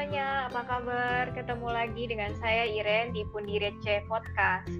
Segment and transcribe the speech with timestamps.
[0.00, 1.28] Semuanya, apa kabar?
[1.36, 4.72] Ketemu lagi dengan saya Iren di Pundi Receh Podcast.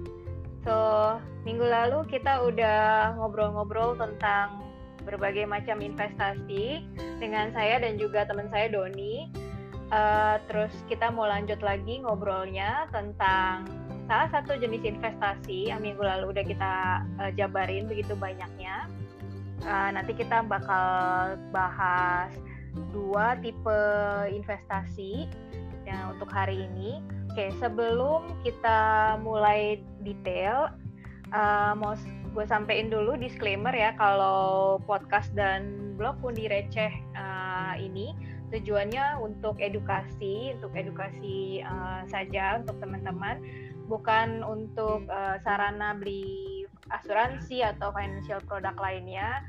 [0.65, 0.73] So,
[1.45, 4.65] minggu lalu kita udah ngobrol-ngobrol tentang
[5.05, 6.89] berbagai macam investasi
[7.21, 9.29] dengan saya dan juga teman saya Doni.
[9.93, 13.69] Uh, terus kita mau lanjut lagi ngobrolnya tentang
[14.09, 16.73] salah satu jenis investasi yang minggu lalu udah kita
[17.21, 18.89] uh, jabarin begitu banyaknya.
[19.69, 22.33] Uh, nanti kita bakal bahas
[22.95, 23.79] dua tipe
[24.31, 25.27] investasi
[25.83, 27.03] yang untuk hari ini.
[27.31, 30.71] Oke, sebelum kita mulai detail,
[31.31, 31.95] uh, mau
[32.31, 38.15] gue sampein dulu disclaimer ya kalau podcast dan blog pun direceh uh, ini
[38.51, 43.39] tujuannya untuk edukasi, untuk edukasi uh, saja untuk teman-teman,
[43.87, 46.60] bukan untuk uh, sarana beli
[46.91, 49.41] asuransi atau financial product lainnya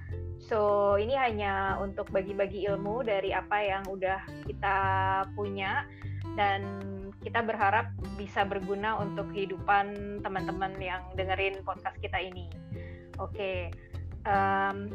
[0.43, 4.77] So, ini hanya untuk bagi-bagi ilmu dari apa yang udah kita
[5.39, 5.87] punya
[6.35, 6.67] dan
[7.23, 12.51] kita berharap bisa berguna untuk kehidupan teman-teman yang dengerin podcast kita ini.
[13.23, 13.71] Oke,
[14.27, 14.91] um,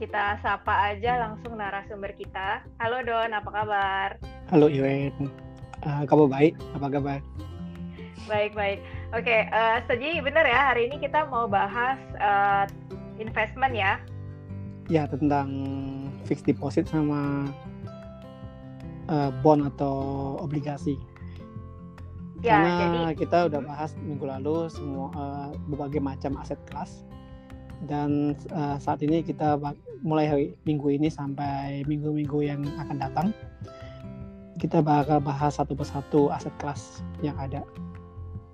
[0.00, 2.64] kita sapa aja langsung narasumber kita.
[2.80, 4.08] Halo Don, apa kabar?
[4.48, 5.28] Halo Iren,
[5.84, 6.56] uh, kamu baik?
[6.72, 7.20] Apa kabar?
[8.24, 8.56] Baik
[9.10, 12.62] Oke, uh, jadi benar ya hari ini kita mau bahas uh,
[13.18, 13.98] investment ya?
[14.86, 15.50] Ya tentang
[16.22, 17.50] fixed deposit sama
[19.10, 20.94] uh, bond atau obligasi.
[22.38, 23.18] Ya, Karena jadi...
[23.18, 27.02] kita udah bahas minggu lalu semua uh, berbagai macam aset kelas
[27.90, 29.58] dan uh, saat ini kita
[30.06, 33.28] mulai hari minggu ini sampai minggu-minggu yang akan datang
[34.60, 37.64] kita bakal bahas satu persatu aset kelas yang ada.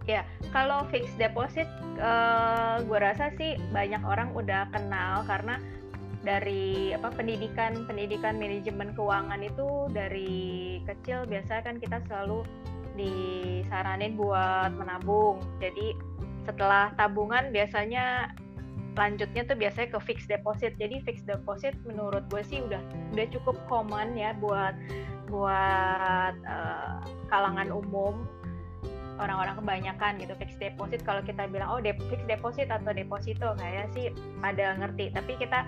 [0.06, 0.22] Ya,
[0.54, 1.66] kalau fixed deposit,
[1.98, 5.58] uh, eh, gue rasa sih banyak orang udah kenal karena
[6.22, 12.46] dari apa pendidikan pendidikan manajemen keuangan itu dari kecil biasa kan kita selalu
[12.94, 15.42] disaranin buat menabung.
[15.58, 15.94] Jadi
[16.46, 18.30] setelah tabungan biasanya
[18.96, 20.74] lanjutnya tuh biasanya ke fixed deposit.
[20.78, 22.80] Jadi fixed deposit menurut gue sih udah
[23.14, 24.74] udah cukup common ya buat
[25.26, 28.26] buat uh, kalangan umum
[29.16, 31.00] orang-orang kebanyakan gitu fixed deposit.
[31.04, 35.12] Kalau kita bilang oh de fixed deposit atau deposito kayak sih pada ngerti.
[35.12, 35.64] Tapi kita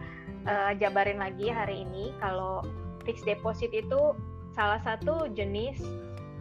[0.49, 2.65] uh, jabarin lagi hari ini kalau
[3.05, 4.15] fixed deposit itu
[4.53, 5.81] salah satu jenis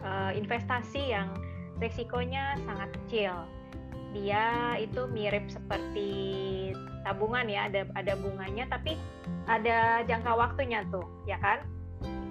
[0.02, 1.32] uh, investasi yang
[1.78, 3.34] risikonya sangat kecil.
[4.16, 6.10] Dia itu mirip seperti
[7.06, 9.00] tabungan ya ada ada bunganya tapi
[9.48, 11.64] ada jangka waktunya tuh ya kan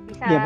[0.08, 0.42] bisa ya,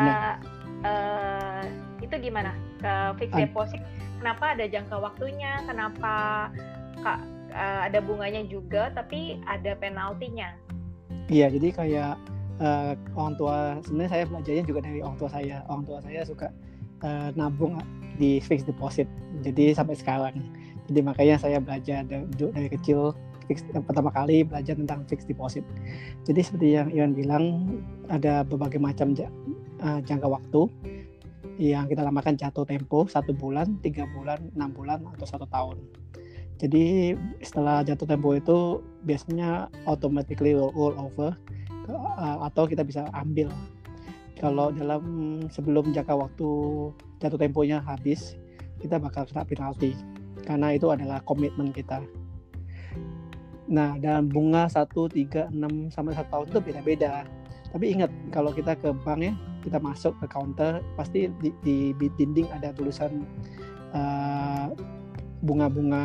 [0.84, 1.64] uh,
[2.02, 2.52] itu gimana
[2.82, 3.82] ke fixed deposit
[4.22, 6.14] kenapa ada jangka waktunya, kenapa
[7.02, 7.20] kak
[7.58, 10.54] uh, ada bunganya juga, tapi ada penaltinya.
[11.26, 12.14] Iya, jadi kayak
[12.62, 15.66] uh, orang tua sebenarnya saya belajarnya juga dari orang tua saya.
[15.66, 16.54] Orang tua saya suka
[17.02, 17.82] uh, nabung
[18.22, 19.10] di fixed deposit,
[19.42, 20.38] jadi sampai sekarang.
[20.86, 23.18] Jadi makanya saya belajar dari, dari kecil
[23.52, 25.68] fix, pertama kali belajar tentang fixed deposit.
[26.24, 27.44] Jadi seperti yang Iwan bilang
[28.08, 29.12] ada berbagai macam
[29.82, 30.72] jangka waktu
[31.60, 35.84] yang kita namakan jatuh tempo satu bulan, tiga bulan, enam bulan atau satu tahun.
[36.62, 41.34] Jadi setelah jatuh tempo itu biasanya automatically roll, over
[41.90, 43.50] uh, atau kita bisa ambil.
[44.38, 45.04] Kalau dalam
[45.50, 46.50] sebelum jangka waktu
[47.22, 48.38] jatuh temponya habis,
[48.82, 49.94] kita bakal kena penalti
[50.46, 52.02] karena itu adalah komitmen kita.
[53.72, 57.24] Nah, dalam bunga 1, 3, 6 sampai 1 tahun itu beda-beda.
[57.72, 59.34] Tapi ingat kalau kita ke bank ya,
[59.64, 63.24] kita masuk ke counter pasti di, di, di dinding ada tulisan
[63.96, 64.76] uh,
[65.40, 66.04] bunga-bunga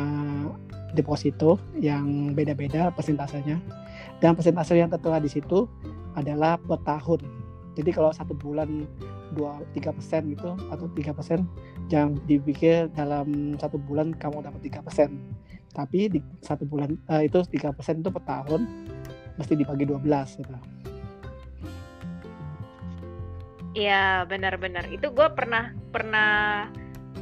[0.95, 3.59] deposito yang beda-beda persentasenya.
[4.23, 5.67] Dan persentase yang tertera di situ
[6.15, 7.19] adalah per tahun.
[7.75, 8.87] Jadi kalau satu bulan
[9.35, 11.43] dua tiga persen gitu atau tiga persen
[11.91, 15.19] jangan dipikir dalam satu bulan kamu dapat tiga persen
[15.77, 18.65] tapi di satu bulan uh, itu tiga persen itu per tahun
[19.37, 20.57] mesti dibagi 12 gitu.
[23.77, 26.65] Iya benar-benar itu gue pernah pernah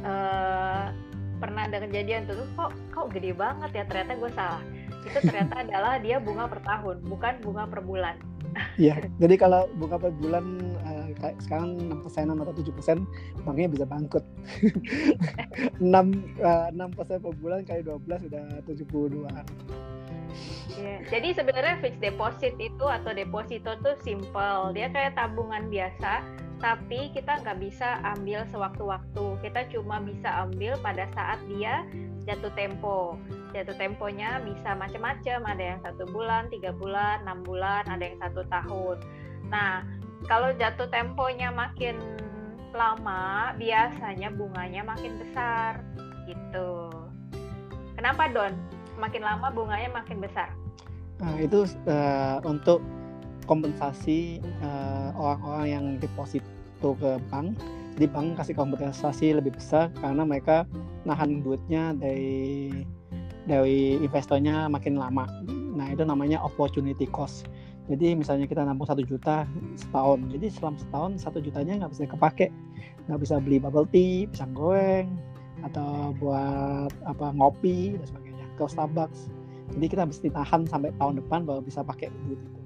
[0.00, 0.88] uh,
[1.36, 4.64] pernah ada kejadian tuh kok kok gede banget ya ternyata gue salah
[5.04, 8.16] itu ternyata adalah dia bunga per tahun bukan bunga per bulan.
[8.80, 10.44] Iya jadi kalau bunga per bulan
[10.80, 10.95] uh,
[11.40, 13.08] sekarang enam persenan atau tujuh persen
[13.42, 14.24] banknya bisa bangkrut.
[15.84, 19.30] enam eh, enam persen per bulan kali dua belas udah tujuh puluh dua.
[20.76, 21.00] Yeah.
[21.08, 24.76] Jadi sebenarnya fixed deposit itu atau deposito tuh simple.
[24.76, 26.20] Dia kayak tabungan biasa,
[26.60, 29.26] tapi kita nggak bisa ambil sewaktu-waktu.
[29.40, 31.88] Kita cuma bisa ambil pada saat dia
[32.28, 33.16] jatuh tempo.
[33.56, 35.38] Jatuh temponya bisa macam-macam.
[35.48, 39.00] Ada yang satu bulan, tiga bulan, enam bulan, ada yang satu tahun.
[39.48, 39.86] Nah,
[40.24, 42.00] kalau jatuh temponya makin
[42.72, 45.84] lama, biasanya bunganya makin besar
[46.24, 46.88] gitu.
[47.96, 48.52] Kenapa Don?
[48.96, 50.52] Makin lama bunganya makin besar.
[51.20, 52.80] Nah, itu uh, untuk
[53.48, 57.56] kompensasi uh, orang-orang yang deposito ke bank.
[57.96, 60.68] Jadi bank kasih kompensasi lebih besar karena mereka
[61.08, 62.68] nahan duitnya dari
[63.48, 65.24] dari investornya makin lama.
[65.48, 67.48] Nah itu namanya opportunity cost.
[67.86, 69.46] Jadi misalnya kita nampung satu juta
[69.78, 72.46] setahun, jadi selama setahun satu jutanya nggak bisa kepake,
[73.06, 75.14] nggak bisa beli bubble tea, pisang goreng,
[75.62, 79.30] atau buat apa ngopi dan sebagainya ke Starbucks.
[79.78, 82.60] Jadi kita mesti tahan sampai tahun depan baru bisa pakai duit itu.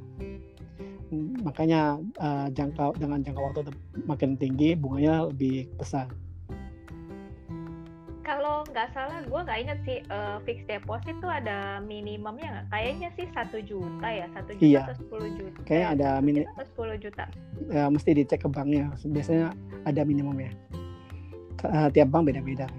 [1.42, 3.60] Makanya uh, jangka dengan jangka waktu
[4.08, 6.08] makin tinggi bunganya lebih besar
[8.30, 12.66] kalau nggak salah gue nggak inget sih uh, fixed deposit tuh ada minimumnya nggak?
[12.70, 14.82] Kayaknya sih satu juta ya satu juta iya.
[14.86, 15.58] atau sepuluh juta.
[15.66, 17.24] Kayaknya ada minim atau sepuluh juta?
[17.66, 18.94] Ya, mesti dicek ke banknya.
[19.02, 19.50] Biasanya
[19.82, 20.54] ada minimumnya.
[21.66, 22.70] Uh, tiap bank beda-beda.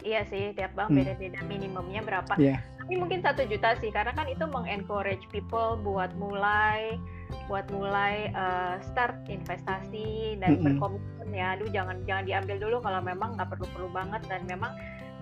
[0.00, 1.04] Iya sih tiap bank hmm.
[1.04, 2.32] beda-beda minimumnya berapa.
[2.40, 2.64] Yeah.
[2.84, 7.00] tapi mungkin satu juta sih karena kan itu mengencourage people buat mulai
[7.48, 10.64] buat mulai uh, start investasi dan mm -hmm.
[10.64, 14.72] berkomitmen ya, aduh jangan jangan diambil dulu kalau memang nggak perlu-perlu banget dan memang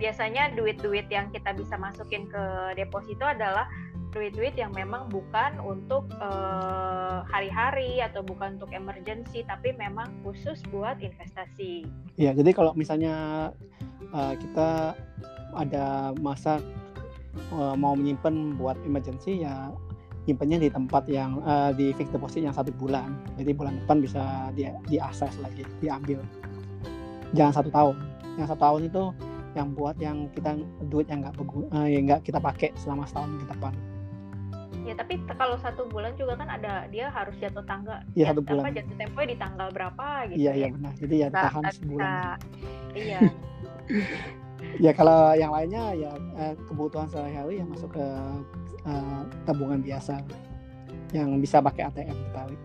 [0.01, 2.43] biasanya duit-duit yang kita bisa masukin ke
[2.75, 3.69] deposito adalah
[4.13, 11.01] duit-duit yang memang bukan untuk uh, hari-hari atau bukan untuk emergency tapi memang khusus buat
[11.01, 11.89] investasi.
[12.21, 13.49] Iya, jadi kalau misalnya
[14.13, 14.93] uh, kita
[15.57, 16.61] ada masa
[17.53, 19.73] uh, mau menyimpan buat emergency ya
[20.23, 23.11] nyimpennya di tempat yang uh, di fixed deposit yang satu bulan.
[23.35, 26.23] Jadi bulan depan bisa di diakses lagi diambil.
[27.35, 27.95] Jangan satu tahun.
[28.39, 29.03] Yang satu tahun itu
[29.53, 30.57] yang buat yang kita
[30.89, 33.73] duit yang nggak uh, yang nggak kita pakai selama setahun ke depan.
[34.83, 38.03] Ya tapi kalau satu bulan juga kan ada dia harus jatuh tangga.
[38.15, 38.67] Ya, satu bulan.
[38.67, 40.75] apa jatuh tempo di tanggal berapa gitu iya iya ya.
[40.75, 40.93] benar.
[40.99, 42.37] Jadi ya nah, tahan sebulan
[42.93, 43.19] iya
[44.81, 48.05] ya kalau yang lainnya ya eh, kebutuhan sehari-hari yang masuk ke
[48.87, 50.19] uh, tabungan biasa
[51.13, 52.57] yang bisa pakai ATM Betawi.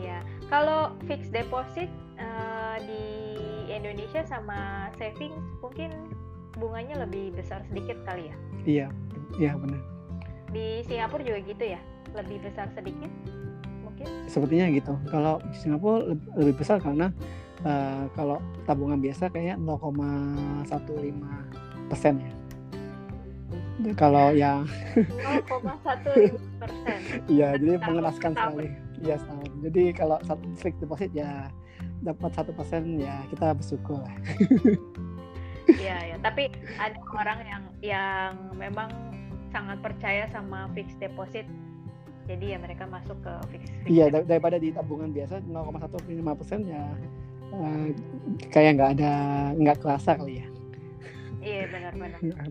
[0.00, 3.04] Iya, kalau fixed deposit uh, di
[3.68, 5.92] Indonesia sama savings mungkin
[6.56, 8.36] bunganya lebih besar sedikit kali ya?
[8.64, 8.86] Iya,
[9.38, 9.80] iya benar.
[10.50, 11.80] Di Singapura juga gitu ya,
[12.16, 13.12] lebih besar sedikit
[13.84, 14.06] mungkin?
[14.26, 14.94] Sepertinya gitu.
[15.12, 17.12] Kalau di Singapura lebih besar karena
[17.64, 18.38] uh, kalau
[18.68, 20.68] tabungan biasa kayak 0,15
[21.88, 22.32] persen ya
[23.94, 24.66] kalau yang
[24.98, 26.98] 0,1 persen.
[27.34, 28.74] Iya, jadi mengenaskan sekali.
[28.98, 29.50] Iya, setahun.
[29.62, 31.46] Jadi kalau satu fixed deposit ya
[32.02, 34.16] dapat satu persen ya kita bersyukur lah.
[35.68, 36.16] Iya, ya.
[36.24, 36.48] Tapi
[36.80, 38.88] ada orang yang yang memang
[39.52, 41.44] sangat percaya sama fixed deposit.
[42.24, 43.72] Jadi ya mereka masuk ke fixed.
[43.84, 46.88] fixed iya, dar daripada di tabungan biasa 0,15 persen ya
[47.54, 47.86] uh,
[48.52, 49.12] kayak nggak ada
[49.56, 50.46] nggak kerasa kali ya.
[51.38, 52.50] Iya, benar-benar.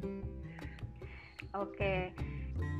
[1.58, 2.12] Oke.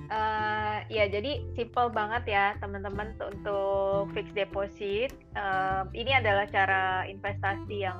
[0.08, 5.12] Uh, ya jadi simple banget ya teman-teman untuk fixed deposit.
[5.36, 8.00] Uh, ini adalah cara investasi yang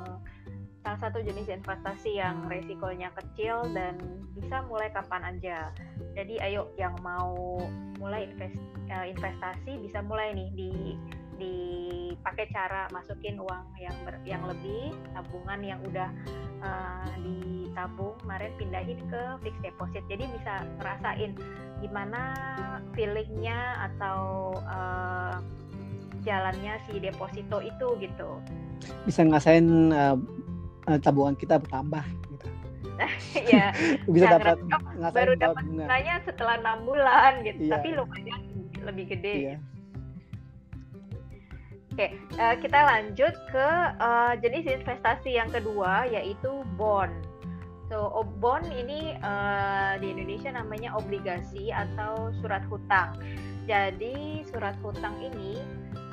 [0.88, 4.00] salah satu jenis investasi yang resikonya kecil dan
[4.40, 5.76] bisa mulai kapan aja.
[6.16, 7.60] Jadi ayo yang mau
[8.00, 8.56] mulai invest,
[8.88, 10.72] investasi bisa mulai nih di
[11.38, 16.10] dipakai cara masukin uang yang ber, yang lebih tabungan yang udah
[16.66, 20.04] uh, ditabung kemarin pindahin ke fixed deposit.
[20.10, 21.32] Jadi bisa ngerasain
[21.80, 22.22] gimana
[22.98, 25.38] feelingnya atau uh,
[26.26, 28.30] jalannya si deposito itu gitu.
[29.06, 30.18] Bisa ngerasain uh,
[31.00, 32.04] tabungan kita bertambah
[32.34, 32.48] gitu.
[33.38, 33.70] Ya
[34.10, 34.58] bisa dapat
[35.14, 37.70] baru dapat bunganya setelah enam bulan gitu.
[37.70, 37.72] Iya.
[37.78, 38.42] tapi lumayan
[38.82, 39.54] lebih gede iya.
[39.62, 39.77] gitu
[41.98, 47.10] Oke, uh, kita lanjut ke uh, jenis investasi yang kedua yaitu bond.
[47.90, 53.18] So, bond ini uh, di Indonesia namanya obligasi atau surat hutang.
[53.66, 55.58] Jadi, surat hutang ini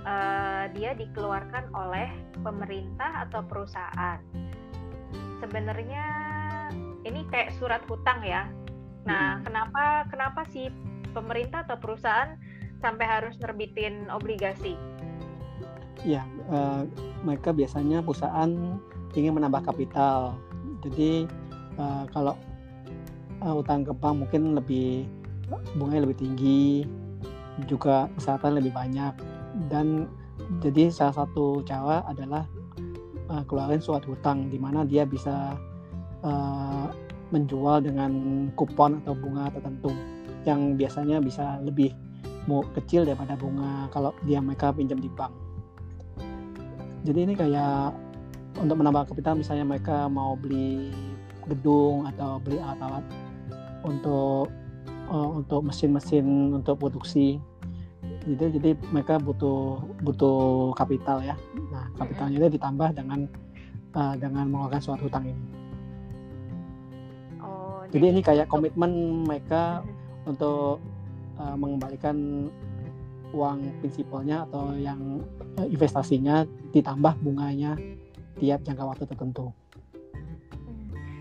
[0.09, 2.09] uh, dia dikeluarkan oleh
[2.41, 4.25] pemerintah atau perusahaan.
[5.45, 6.05] Sebenarnya
[7.05, 8.49] ini kayak surat hutang ya.
[9.05, 9.53] Nah, hmm.
[9.53, 10.73] kenapa kenapa sih
[11.13, 12.41] pemerintah atau perusahaan
[12.81, 14.94] sampai harus nerbitin obligasi?
[16.03, 16.83] Ya uh,
[17.23, 18.51] mereka biasanya perusahaan
[19.15, 20.35] ingin menambah kapital
[20.83, 21.31] jadi
[21.79, 22.35] uh, kalau
[23.41, 25.07] uh, utang ke bank mungkin lebih
[25.79, 26.89] bunganya lebih tinggi
[27.71, 29.15] juga kesehatan lebih banyak
[29.71, 30.11] dan
[30.59, 32.43] jadi salah satu cara adalah
[33.31, 35.55] uh, keluarin surat hutang di mana dia bisa
[36.27, 36.91] uh,
[37.31, 38.13] menjual dengan
[38.59, 39.91] kupon atau bunga tertentu
[40.45, 41.95] yang biasanya bisa lebih
[42.77, 45.33] kecil daripada bunga kalau dia mereka pinjam di bank.
[47.05, 47.93] Jadi ini kayak
[48.57, 50.89] untuk menambah kapital misalnya mereka mau beli
[51.45, 53.05] gedung atau beli alat-alat
[53.85, 54.49] untuk
[55.13, 57.37] uh, untuk mesin-mesin untuk produksi.
[58.25, 61.37] Jadi jadi mereka butuh butuh kapital ya.
[61.69, 63.29] Nah kapitalnya itu ditambah dengan
[63.93, 65.45] uh, dengan mengeluarkan suatu hutang ini.
[67.45, 69.85] Oh, jadi, jadi ini kayak komitmen mereka
[70.25, 70.81] untuk
[71.37, 72.49] uh, mengembalikan
[73.35, 75.27] uang prinsipalnya atau yang
[75.59, 77.75] uh, investasinya ditambah bunganya
[78.39, 79.51] tiap jangka waktu tertentu.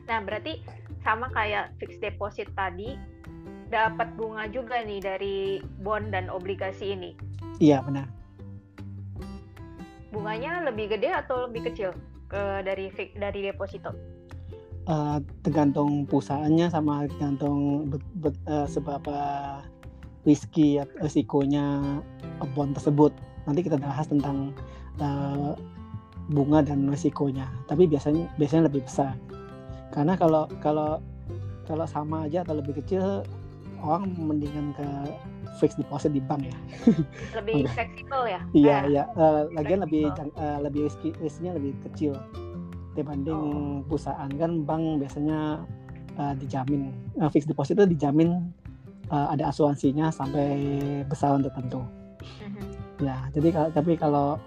[0.05, 0.61] Nah, berarti
[1.01, 2.95] sama kayak fixed deposit tadi,
[3.73, 5.37] dapat bunga juga nih dari
[5.81, 7.17] bond dan obligasi ini.
[7.57, 8.05] Iya, benar.
[10.13, 11.89] Bunganya lebih gede atau lebih kecil
[12.29, 13.89] ke dari dari deposito?
[14.83, 19.15] Uh, tergantung perusahaannya sama tergantung bet, bet, uh, seberapa
[20.23, 21.99] risky risikonya
[22.55, 23.11] bond tersebut.
[23.47, 24.55] Nanti kita bahas tentang
[24.99, 25.55] uh,
[26.31, 27.47] bunga dan risikonya.
[27.67, 29.15] Tapi biasanya biasanya lebih besar.
[29.91, 31.03] Karena kalau kalau
[31.63, 33.23] kalau sama aja atau lebih kecil
[33.83, 34.87] orang mendingan ke
[35.59, 36.57] fixed deposit di bank ya.
[37.37, 38.39] Lebih fleksibel ya?
[38.55, 39.03] Iya eh, iya.
[39.13, 42.15] Uh, lagian lebih uh, lebih riski riskinya lebih kecil
[42.95, 43.79] dibanding oh.
[43.85, 44.31] perusahaan.
[44.39, 45.67] Kan bank biasanya
[46.17, 48.49] uh, dijamin uh, fixed deposit itu dijamin
[49.11, 50.55] uh, ada asuransinya sampai
[51.07, 51.83] besaran tertentu.
[52.23, 52.63] Uh-huh.
[53.03, 54.39] ya jadi tapi kalau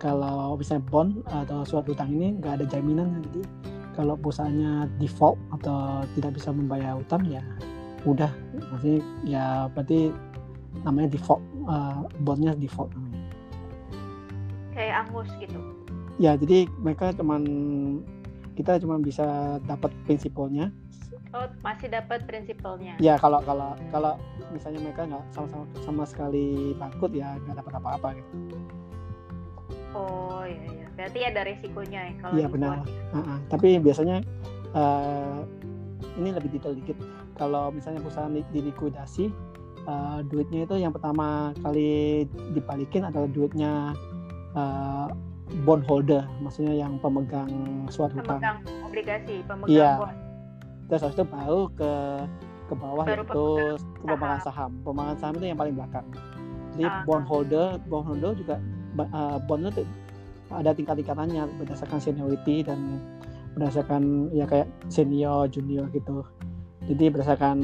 [0.00, 3.42] kalau misalnya bond atau suatu utang ini nggak ada jaminan jadi
[3.96, 7.40] kalau perusahaannya default atau tidak bisa membayar utang ya
[8.04, 8.30] udah.
[8.70, 10.12] Maksudnya ya berarti
[10.84, 13.24] namanya default uh, bondnya default namanya.
[14.76, 15.58] Kayak angus gitu.
[16.20, 17.42] Ya jadi mereka cuman
[18.56, 20.72] kita cuma bisa dapat prinsipalnya
[21.36, 22.96] oh masih dapat prinsipalnya.
[22.96, 24.16] Ya kalau kalau kalau
[24.50, 28.32] misalnya mereka nggak sama sama sama sekali bangkrut ya nggak dapat apa-apa gitu.
[29.92, 30.86] Oh iya iya.
[30.96, 32.76] Berarti ada resikonya ya kalau iya benar.
[33.12, 33.38] Uh -uh.
[33.52, 34.24] tapi biasanya
[34.72, 35.44] uh,
[36.16, 36.96] ini lebih detail dikit.
[37.36, 39.28] Kalau misalnya perusahaan di, dilikuidasi
[39.84, 42.24] uh, duitnya itu yang pertama kali
[42.56, 43.92] dibalikin adalah duitnya
[44.56, 45.08] uh,
[45.62, 47.46] bondholder maksudnya yang pemegang
[47.86, 49.94] suatu hutang pemegang obligasi pemegang iya.
[49.94, 50.25] bond
[50.86, 51.92] terus habis itu baru ke
[52.66, 53.46] ke bawah baru itu
[54.02, 54.70] ke pemegang saham.
[54.82, 56.06] Pemegang saham itu yang paling belakang.
[56.74, 58.56] Jadi uh, bondholder bondholder juga
[59.14, 59.86] uh, bond itu
[60.50, 63.02] ada tingkat-tingkatannya berdasarkan seniority dan
[63.58, 66.22] berdasarkan ya kayak senior junior gitu.
[66.86, 67.58] Jadi berdasarkan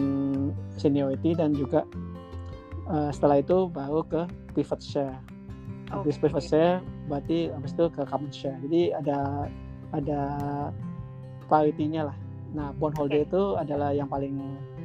[0.75, 1.87] seniority dan juga
[2.91, 5.15] uh, setelah itu baru ke pivot share.
[5.93, 6.27] Habis okay.
[6.27, 6.77] pivot share
[7.07, 8.59] berarti habis itu ke common share.
[8.67, 9.47] Jadi ada
[9.93, 10.21] ada
[11.47, 12.17] priority-nya lah
[12.53, 13.29] nah bondholder okay.
[13.29, 14.37] itu adalah yang paling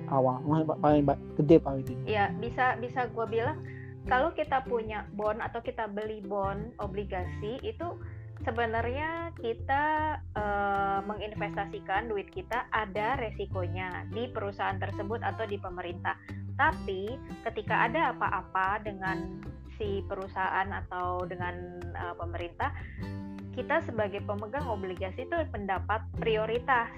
[0.08, 0.40] awal
[0.80, 1.04] paling
[1.36, 3.60] gede priority Iya bisa bisa gue bilang
[4.08, 8.00] kalau kita punya bond atau kita beli bond obligasi itu
[8.48, 16.16] sebenarnya kita uh, menginvestasikan duit kita ada resikonya di perusahaan tersebut atau di pemerintah.
[16.58, 19.42] Tapi ketika ada apa-apa dengan
[19.78, 22.74] si perusahaan atau dengan uh, pemerintah,
[23.58, 26.94] kita sebagai pemegang obligasi itu mendapat prioritas.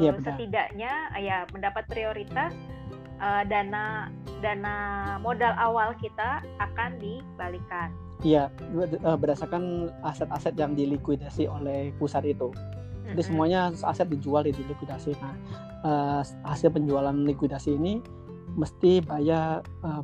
[0.00, 2.54] Ya, Setidaknya ya mendapat prioritas
[3.20, 4.08] uh, dana
[4.40, 4.76] dana
[5.20, 7.90] modal awal kita akan dibalikan.
[8.24, 8.48] Iya,
[8.80, 12.48] eh, berdasarkan aset-aset yang dilikuidasi oleh pusat itu.
[13.04, 13.20] Jadi mm-hmm.
[13.20, 15.12] semuanya aset dijual di likuidasi.
[15.20, 15.36] Nah,
[15.84, 18.00] uh, hasil penjualan likuidasi ini
[18.56, 20.00] mesti bayar uh,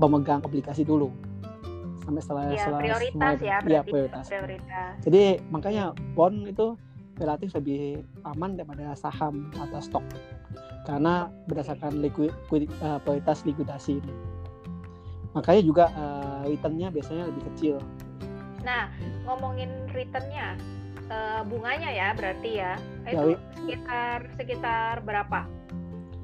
[0.00, 1.12] pemegang obligasi dulu
[2.06, 4.24] sampai setelah ya, setelah prioritas semua, ya, ya prioritas.
[4.30, 4.92] prioritas.
[5.02, 5.84] Jadi makanya
[6.14, 6.78] bond itu
[7.18, 10.04] relatif lebih aman daripada saham atau stok
[10.86, 12.30] karena berdasarkan likuid,
[12.78, 14.14] uh, prioritas likuidasi ini.
[15.34, 17.76] Makanya juga uh, returnnya biasanya lebih kecil.
[18.62, 18.88] Nah,
[19.26, 20.54] ngomongin returnnya,
[21.10, 22.72] uh, bunganya ya berarti ya,
[23.04, 25.44] ya itu sekitar sekitar berapa?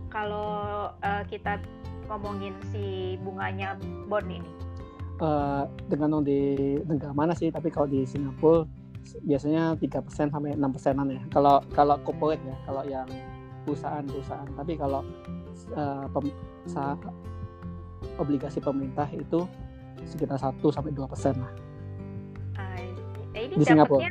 [0.09, 1.59] Kalau uh, kita
[2.07, 3.75] ngomongin si bunganya
[4.07, 4.62] bond ini?
[5.23, 7.55] Uh, dengan di negara mana sih?
[7.55, 8.67] Tapi kalau di Singapura
[9.23, 11.23] biasanya tiga persen sampai enam persenan ya.
[11.31, 13.07] Kalau kalau corporate ya, kalau yang
[13.63, 15.07] perusahaan-perusahaan tapi kalau
[15.79, 16.35] uh, pem,
[18.19, 19.47] obligasi pemerintah itu
[20.03, 21.53] sekitar 1 sampai dua persen lah.
[22.59, 24.11] Eh, ini di Singapura.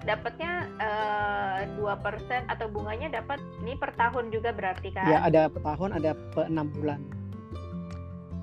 [0.00, 5.06] Dapatnya eh, dua uh, persen atau bunganya dapat ini per tahun juga berarti kan?
[5.06, 7.00] Ya ada per tahun ada per enam bulan.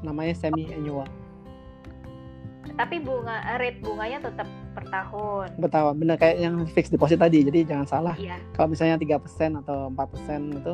[0.05, 1.09] Namanya semi annual.
[2.77, 4.45] Tapi bunga rate bunganya tetap
[4.77, 5.57] per tahun.
[5.57, 7.41] Per tahun, benar kayak yang fixed deposit tadi.
[7.41, 8.15] Jadi jangan salah.
[8.15, 8.37] Iya.
[8.53, 10.73] Kalau misalnya tiga persen atau empat persen itu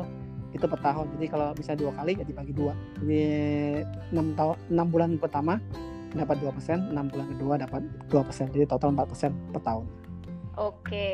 [0.54, 3.26] itu per tahun jadi kalau bisa dua kali ya dibagi dua jadi
[4.14, 5.58] enam tahun enam bulan pertama
[6.14, 9.84] dapat dua persen enam bulan kedua dapat dua persen jadi total empat persen per tahun
[10.54, 11.10] oke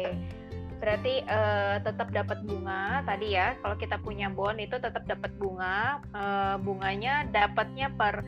[0.81, 6.05] berarti uh, tetap dapat bunga tadi ya kalau kita punya bond itu tetap dapat bunga
[6.13, 8.21] uh, bunganya dapatnya per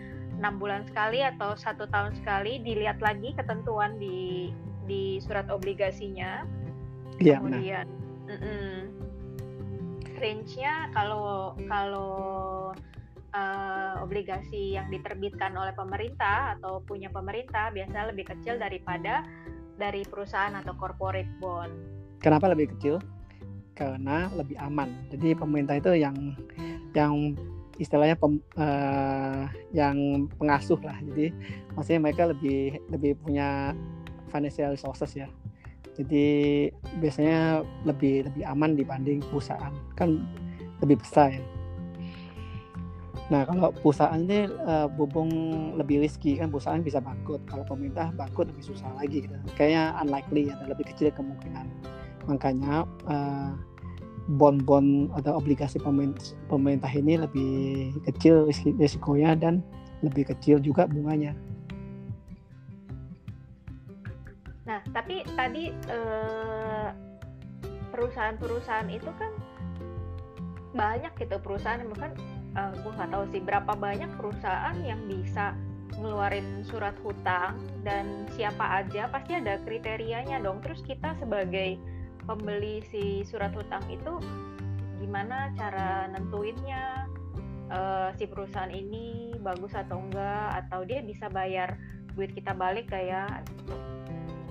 [0.42, 4.50] enam bulan sekali atau satu tahun sekali dilihat lagi ketentuan di
[4.90, 6.42] di surat obligasinya
[7.22, 7.87] ya, kemudian
[8.26, 8.75] mm -mm,
[10.18, 12.18] range-nya kalau kalau
[13.30, 19.22] uh, obligasi yang diterbitkan oleh pemerintah atau punya pemerintah biasanya lebih kecil daripada
[19.78, 21.72] dari perusahaan atau corporate bond.
[22.22, 22.99] Kenapa lebih kecil?
[23.75, 24.92] Karena lebih aman.
[25.11, 26.14] Jadi pemerintah itu yang
[26.92, 27.34] yang
[27.81, 30.97] istilahnya pem, uh, yang pengasuh lah.
[31.12, 31.33] Jadi
[31.76, 33.73] maksudnya mereka lebih lebih punya
[34.29, 35.29] financial resources ya.
[35.93, 36.69] Jadi
[37.00, 39.73] biasanya lebih lebih aman dibanding perusahaan.
[39.97, 40.25] Kan
[40.85, 41.45] lebih besar ya.
[43.31, 45.31] Nah kalau perusahaan ini uh, bubung
[45.81, 47.45] lebih riski kan perusahaan bisa bangkrut.
[47.49, 49.37] Kalau pemerintah bangkrut lebih susah lagi gitu.
[49.57, 51.93] Kayaknya unlikely ya, lebih kecil kemungkinan
[52.26, 53.50] makanya uh,
[54.26, 55.83] bond-bond atau obligasi
[56.47, 57.50] pemerintah ini lebih
[58.07, 58.47] kecil
[58.79, 59.62] risikonya dan
[60.02, 61.35] lebih kecil juga bunganya.
[64.62, 66.88] Nah, tapi tadi eh,
[67.91, 69.33] perusahaan-perusahaan itu kan
[70.73, 72.09] banyak gitu perusahaan uh,
[72.57, 75.52] eh, gue nggak tahu sih berapa banyak perusahaan yang bisa
[76.00, 80.64] ngeluarin surat hutang dan siapa aja pasti ada kriterianya dong.
[80.64, 81.76] Terus kita sebagai
[82.25, 84.19] pembeli si surat hutang itu
[85.02, 87.11] gimana cara nentuinnya
[87.71, 91.75] uh, si perusahaan ini bagus atau enggak atau dia bisa bayar
[92.14, 93.43] duit kita balik kayak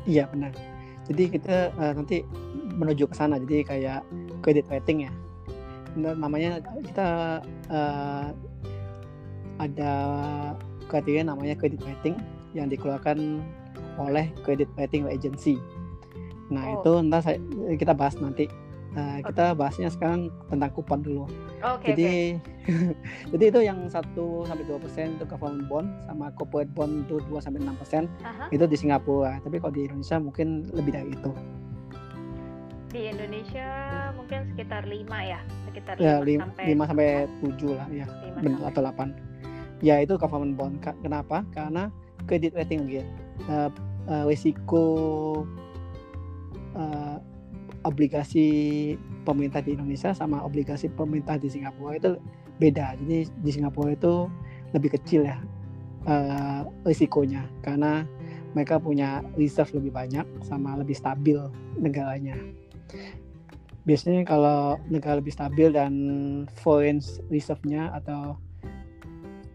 [0.03, 0.51] iya benar.
[1.07, 2.23] Jadi kita uh, nanti
[2.75, 4.01] menuju ke sana jadi kayak
[4.43, 5.11] credit rating ya.
[5.95, 8.27] Namanya kita uh,
[9.59, 9.93] ada
[10.87, 12.15] kriteria namanya credit rating
[12.51, 13.39] yang dikeluarkan
[13.99, 15.59] oleh credit rating agency
[16.51, 16.83] Nah oh.
[16.83, 17.39] itu ntar saya,
[17.79, 18.51] kita bahas nanti.
[18.91, 19.31] Nah, okay.
[19.31, 21.23] kita bahasnya sekarang tentang kupon dulu.
[21.63, 22.91] Okay, jadi okay.
[23.31, 27.39] jadi itu yang 1 sampai dua persen itu government bond sama corporate bond itu 2
[27.39, 28.11] sampai enam persen
[28.51, 29.39] itu di Singapura.
[29.47, 31.31] Tapi kalau di Indonesia mungkin lebih dari itu.
[32.91, 33.67] Di Indonesia
[34.19, 35.39] mungkin sekitar 5 ya,
[35.71, 37.07] sekitar 5 ya, 5 sampai 5 sampai
[37.47, 38.05] 7 lah ya.
[38.43, 39.79] Benar atau 8.
[39.79, 40.75] Ya itu government bond.
[40.99, 41.47] Kenapa?
[41.55, 41.87] Karena
[42.27, 43.07] credit rating again.
[43.47, 43.71] Uh,
[44.11, 44.83] uh, risiko
[46.75, 47.17] uh,
[47.83, 48.45] obligasi
[49.25, 52.17] pemerintah di Indonesia sama obligasi pemerintah di Singapura itu
[52.61, 52.97] beda.
[53.01, 54.29] Jadi di Singapura itu
[54.71, 55.41] lebih kecil ya
[56.05, 58.05] uh, risikonya karena
[58.51, 61.39] mereka punya reserve lebih banyak sama lebih stabil
[61.79, 62.35] negaranya.
[63.81, 65.93] Biasanya kalau negara lebih stabil dan
[66.61, 67.01] foreign
[67.33, 68.37] reserve-nya atau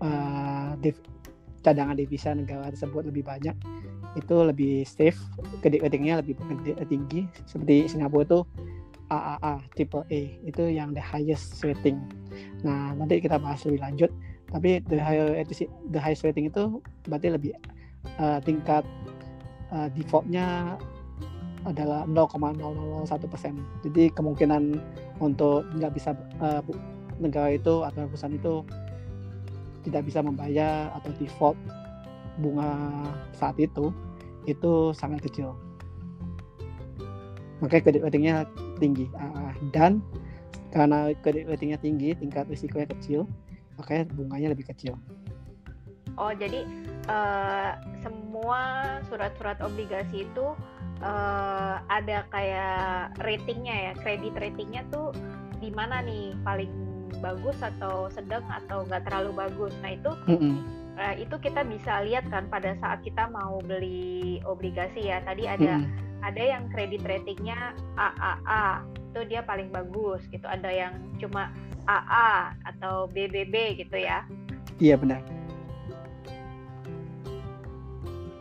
[0.02, 0.74] uh,
[1.62, 3.54] cadangan devisa negara tersebut lebih banyak,
[4.16, 5.20] itu lebih safe
[5.60, 6.40] kredit ratingnya lebih
[6.88, 7.28] tinggi.
[7.44, 8.40] Seperti Singapura itu
[9.06, 12.02] AAA tipe A itu yang the highest rating.
[12.66, 14.10] Nah nanti kita bahas lebih lanjut.
[14.50, 15.36] Tapi the higher
[15.92, 17.52] the highest rating itu berarti lebih
[18.18, 18.82] uh, tingkat
[19.70, 20.78] uh, defaultnya
[21.66, 23.58] adalah 0,001 persen.
[23.82, 24.78] Jadi kemungkinan
[25.18, 26.62] untuk nggak bisa uh,
[27.18, 28.62] negara itu atau perusahaan itu
[29.86, 31.58] tidak bisa membayar atau default
[32.38, 32.70] bunga
[33.34, 33.90] saat itu
[34.46, 35.58] itu sangat kecil.
[37.60, 38.36] Makanya kredit ratingnya
[38.78, 39.06] tinggi.
[39.16, 40.00] Uh, dan
[40.70, 43.24] karena kredit ratingnya tinggi tingkat risikonya kecil
[43.76, 44.96] makanya bunganya lebih kecil.
[46.16, 46.64] Oh jadi
[47.12, 48.60] uh, semua
[49.12, 50.46] surat-surat obligasi itu
[51.04, 53.92] uh, ada kayak ratingnya ya?
[54.00, 55.12] Kredit ratingnya tuh
[55.60, 56.32] di mana nih?
[56.40, 56.72] Paling
[57.20, 59.72] bagus atau sedang atau nggak terlalu bagus?
[59.84, 64.40] Nah itu mm -hmm uh, itu kita bisa lihat kan pada saat kita mau beli
[64.48, 65.22] obligasi ya.
[65.22, 66.24] Tadi ada hmm.
[66.24, 68.66] ada yang kredit ratingnya AAA
[69.12, 70.44] itu dia paling bagus gitu.
[70.44, 71.52] Ada yang cuma
[71.86, 74.26] AA atau BBB gitu ya.
[74.82, 75.22] Iya benar.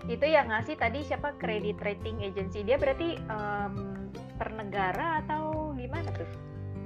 [0.05, 1.33] Itu yang ngasih tadi siapa?
[1.41, 2.61] Kredit rating agency.
[2.61, 4.05] Dia berarti um,
[4.37, 6.29] per negara atau gimana tuh?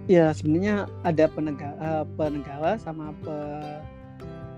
[0.09, 3.37] Ya sebenarnya ada penegara, uh, penegara sama pe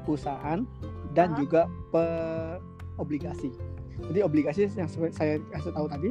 [0.06, 0.65] perusahaan
[1.12, 2.04] dan uh juga pe
[3.00, 3.50] obligasi.
[4.12, 6.10] Jadi obligasi yang saya kasih tahu tadi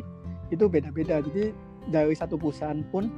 [0.51, 1.23] itu beda-beda.
[1.23, 1.55] Jadi
[1.89, 3.09] dari satu perusahaan pun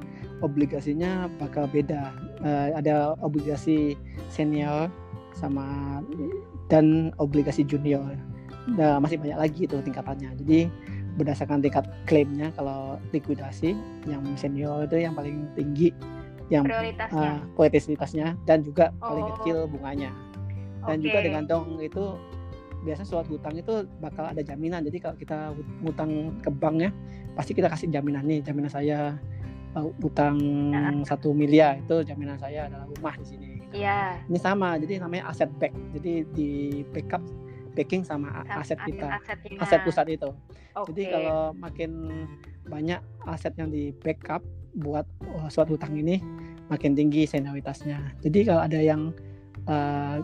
[0.44, 2.12] obligasinya bakal beda.
[2.44, 3.96] Uh, ada obligasi
[4.28, 4.88] senior
[5.32, 6.00] sama
[6.68, 8.16] dan obligasi junior.
[8.78, 10.38] Nah, masih banyak lagi itu tingkatannya.
[10.38, 10.70] Jadi
[11.18, 13.76] berdasarkan tingkat klaimnya kalau likuidasi
[14.08, 15.92] yang senior itu yang paling tinggi
[16.48, 19.32] yang prioritasnya uh, prioritasnya dan juga paling Oh.
[19.40, 20.12] kecil bunganya.
[20.86, 21.26] Dan juga Oke.
[21.30, 22.18] dengan dong itu
[22.82, 24.82] biasa suatu hutang itu bakal ada jaminan.
[24.82, 25.54] Jadi kalau kita
[25.86, 26.90] hutang ke bank ya,
[27.38, 29.14] pasti kita kasih jaminan nih, jaminan saya
[29.78, 30.36] uh, hutang
[30.72, 31.06] Nah.
[31.06, 33.48] satu miliar itu jaminan saya adalah rumah di sini.
[33.72, 34.20] Iya.
[34.28, 35.72] Ini sama, jadi namanya aset back.
[35.96, 36.50] Jadi di
[36.90, 37.22] backup
[37.72, 39.58] backing sama aset kita, asetnya.
[39.64, 40.28] aset pusat itu.
[40.76, 40.92] Oke.
[40.92, 41.90] Jadi kalau makin
[42.68, 44.44] banyak aset yang di backup
[44.76, 46.20] buat uh, suatu hutang ini
[46.68, 48.20] makin tinggi senioritasnya.
[48.24, 49.12] Jadi kalau ada yang
[49.68, 50.20] uh,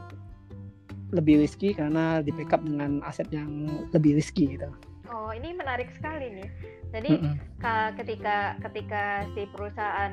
[1.13, 3.49] lebih risky karena di backup dengan aset yang
[3.97, 4.69] lebih risky gitu.
[5.09, 6.49] Oh, ini menarik sekali nih.
[6.93, 7.35] Jadi Mm-mm.
[7.61, 10.13] ka- ketika ketika si perusahaan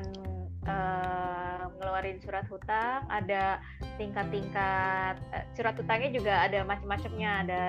[0.64, 3.60] eh, ngeluarin surat hutang, ada
[4.00, 7.30] tingkat-tingkat eh, surat hutangnya juga ada macam-macamnya.
[7.44, 7.60] Ada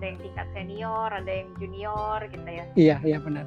[0.00, 2.64] ada yang tingkat senior, ada yang junior gitu ya.
[2.72, 3.44] Iya, iya benar.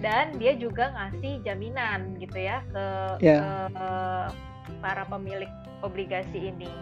[0.00, 2.84] Dan dia juga ngasih jaminan gitu ya ke,
[3.20, 3.68] Iya.
[3.68, 3.90] ke
[4.80, 5.50] para pemilik
[5.84, 6.72] obligasi ini.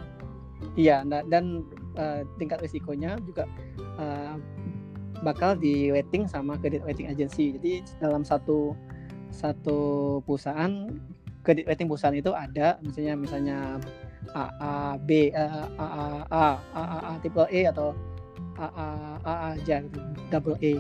[0.79, 3.49] Iya, dan uh, tingkat risikonya juga
[3.97, 4.37] uh,
[5.23, 7.57] bakal di rating sama credit rating agency.
[7.59, 8.77] Jadi dalam satu
[9.33, 9.79] satu
[10.25, 10.93] perusahaan
[11.47, 13.59] credit rating perusahaan itu ada misalnya misalnya
[14.35, 17.89] AA, B, uh, AA, A, AAA triple A atau
[18.59, 19.99] AA aja gitu,
[20.29, 20.73] double A.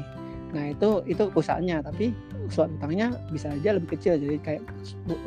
[0.52, 2.06] Nah itu itu perusahaannya, tapi
[2.48, 4.16] surat utangnya bisa aja lebih kecil.
[4.18, 4.62] Jadi kayak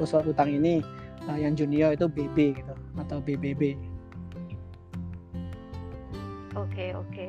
[0.04, 0.82] surat utang ini
[1.30, 3.78] uh, yang junior itu BB gitu atau BBB.
[6.56, 7.28] Oke, oke.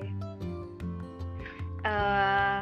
[1.83, 2.59] Eh,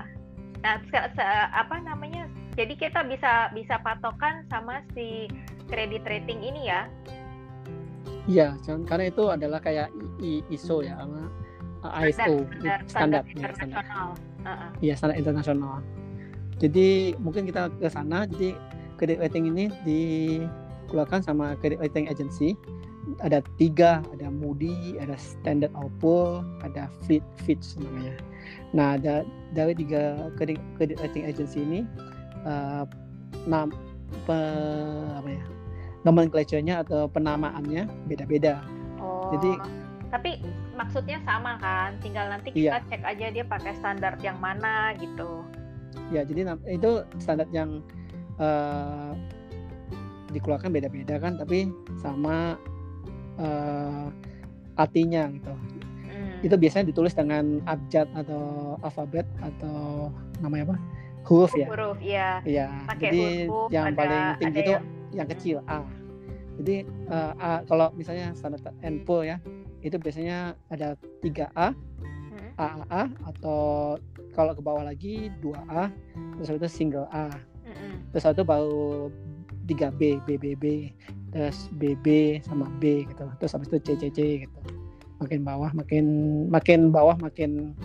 [0.61, 2.29] nah, se- se- apa namanya?
[2.57, 5.29] Jadi kita bisa bisa patokan sama si
[5.71, 6.89] credit rating ini ya.
[8.29, 9.89] Iya, karena itu adalah kayak
[10.53, 11.33] ISO ya, sama
[11.83, 14.05] uh, ISO standar, standar, ya.
[14.85, 15.81] Iya, standar internasional.
[16.61, 18.29] Jadi mungkin kita ke sana.
[18.29, 18.53] Jadi
[19.01, 22.53] credit rating ini dikeluarkan sama credit rating agency.
[23.19, 28.15] Ada tiga, ada Moody, ada Standard Poor, ada Fitch, Fitch namanya.
[28.71, 31.81] Nah, da- dari tiga credit, credit rating agency ini,
[32.47, 32.87] uh,
[33.51, 33.75] nam,
[34.27, 35.43] pe- apa ya,
[36.07, 38.63] nomenklaturnya atau penamaannya beda-beda.
[39.03, 39.35] Oh.
[39.35, 39.61] Jadi-
[40.11, 40.43] tapi
[40.75, 41.95] maksudnya sama kan?
[42.03, 42.83] Tinggal nanti Iya.
[42.83, 45.47] kita cek aja dia pakai standar yang mana gitu.
[46.11, 47.83] Ya, jadi itu standar yang
[48.41, 49.13] eh,
[50.33, 51.69] dikeluarkan beda-beda kan, tapi
[52.01, 52.57] sama
[53.41, 54.05] eh,
[54.77, 55.53] artinya gitu.
[56.07, 56.39] Hmm.
[56.41, 60.09] Itu biasanya ditulis dengan abjad atau alfabet atau
[60.41, 60.77] namanya apa?
[61.25, 61.69] Huruf ya.
[61.69, 62.41] huruf ya.
[62.45, 62.67] Iya.
[62.87, 65.81] Pakai Jadi huruf, yang ada- paling tinggi ada itu yang- yang kecil A.
[66.61, 69.37] Jadi eh, A kalau misalnya standar Enpo ya,
[69.81, 72.53] itu biasanya ada 3A, Hmm.
[72.57, 73.61] AAA atau
[74.31, 75.89] kalau ke bawah lagi 2A,
[76.37, 77.29] terus itu single A.
[77.61, 78.11] Mm-mm.
[78.11, 79.09] terus itu baru
[79.69, 80.95] 3B, BBB,
[81.33, 83.27] terus BB sama B gitu.
[83.39, 84.59] Terus habis itu CCC gitu.
[85.21, 86.05] Makin bawah makin
[86.49, 87.77] makin bawah makin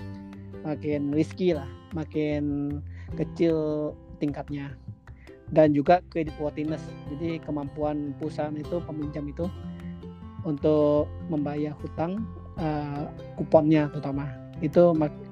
[0.63, 2.77] makin risky lah, makin
[3.19, 4.73] kecil tingkatnya.
[5.53, 6.81] Dan juga credit worthiness.
[7.13, 9.45] Jadi kemampuan perusahaan itu peminjam itu
[10.45, 12.21] untuk membayar hutang
[12.61, 14.29] eh, kuponnya terutama
[14.63, 15.25] itu mak-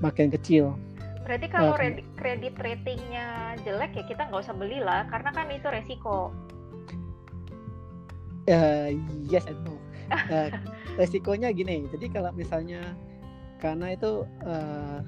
[0.00, 0.76] makin kecil.
[1.32, 5.64] Berarti kalau redi- kredit ratingnya jelek ya kita nggak usah beli lah, karena kan itu
[5.64, 6.28] resiko.
[8.44, 9.00] Eh,
[9.32, 9.80] yes and no.
[10.28, 10.52] Eh,
[11.00, 12.84] resikonya gini, jadi kalau misalnya
[13.56, 15.00] karena itu eh,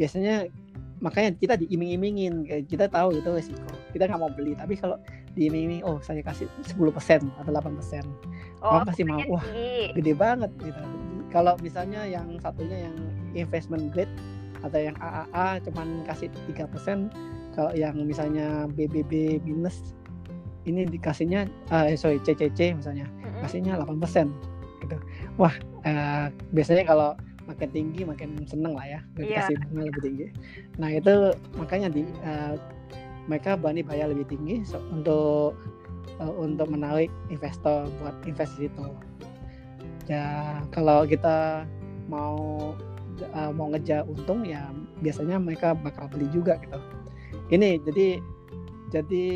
[0.00, 0.48] biasanya
[1.04, 4.96] makanya kita diiming-imingin, kita tahu itu resiko, kita nggak mau beli, tapi kalau
[5.36, 8.08] diiming-iming, oh saya kasih 10% atau 8%,
[8.64, 9.44] Oh, Orang pasti mau, wah.
[9.92, 10.80] gede banget gitu.
[11.28, 12.96] Kalau misalnya yang satunya yang
[13.36, 14.08] investment grade
[14.60, 17.10] atau yang AAA cuman kasih 3%,
[17.52, 19.94] kalau yang misalnya BBB minus
[20.64, 23.40] ini dikasihnya, eh sorry CCC misalnya Mm-mm.
[23.40, 24.28] kasihnya 8%
[24.82, 24.96] gitu.
[25.36, 27.16] Wah, eh, biasanya kalau
[27.48, 29.24] makin tinggi makin seneng lah ya Iya.
[29.24, 30.26] dikasih bunga lebih tinggi.
[30.76, 31.14] Nah itu
[31.56, 32.54] makanya di eh,
[33.24, 35.56] mereka berani bayar lebih tinggi so- untuk
[36.20, 38.86] eh, untuk menarik investor buat invest di situ.
[40.08, 41.64] Ya kalau kita
[42.08, 42.72] mau
[43.20, 46.78] eh, mau ngejar untung ya biasanya mereka bakal beli juga gitu.
[47.48, 48.20] Ini jadi
[48.88, 49.26] jadi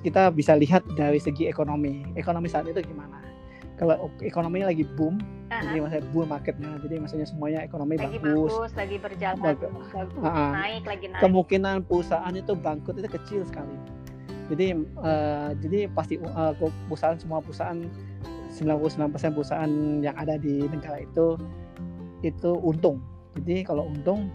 [0.00, 2.06] kita bisa lihat dari segi ekonomi.
[2.14, 3.18] Ekonomi saat itu gimana?
[3.74, 8.50] Kalau ekonominya lagi boom, Aha, jadi maksudnya bull marketnya, jadi maksudnya semuanya ekonomi lagi bagus.
[8.50, 9.70] bagus, lagi berjalan, Bagus.
[9.86, 10.50] bagus, Ah, ah.
[10.58, 11.22] naik lagi naik.
[11.22, 13.74] Kemungkinan perusahaan itu bangkrut itu kecil sekali.
[14.50, 17.78] Jadi eh, jadi pasti ke- perusahaan semua perusahaan
[18.50, 21.38] 99% perusahaan yang ada di negara itu
[22.22, 22.98] itu untung.
[23.38, 24.30] Jadi kalau untung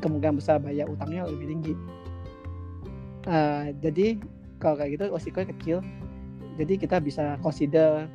[0.00, 1.74] kemungkinan besar bayar utangnya lebih tinggi.
[3.22, 4.18] Eh, jadi
[4.58, 5.78] kalau kayak gitu resikonya kecil
[6.54, 8.06] jadi kita bisa consider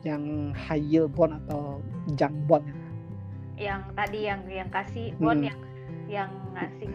[0.00, 1.80] yang high yield bond atau
[2.16, 2.64] junk bond
[3.56, 5.48] yang tadi yang yang kasih bond Hmm.
[5.48, 5.60] yang
[6.08, 6.92] yang ngasih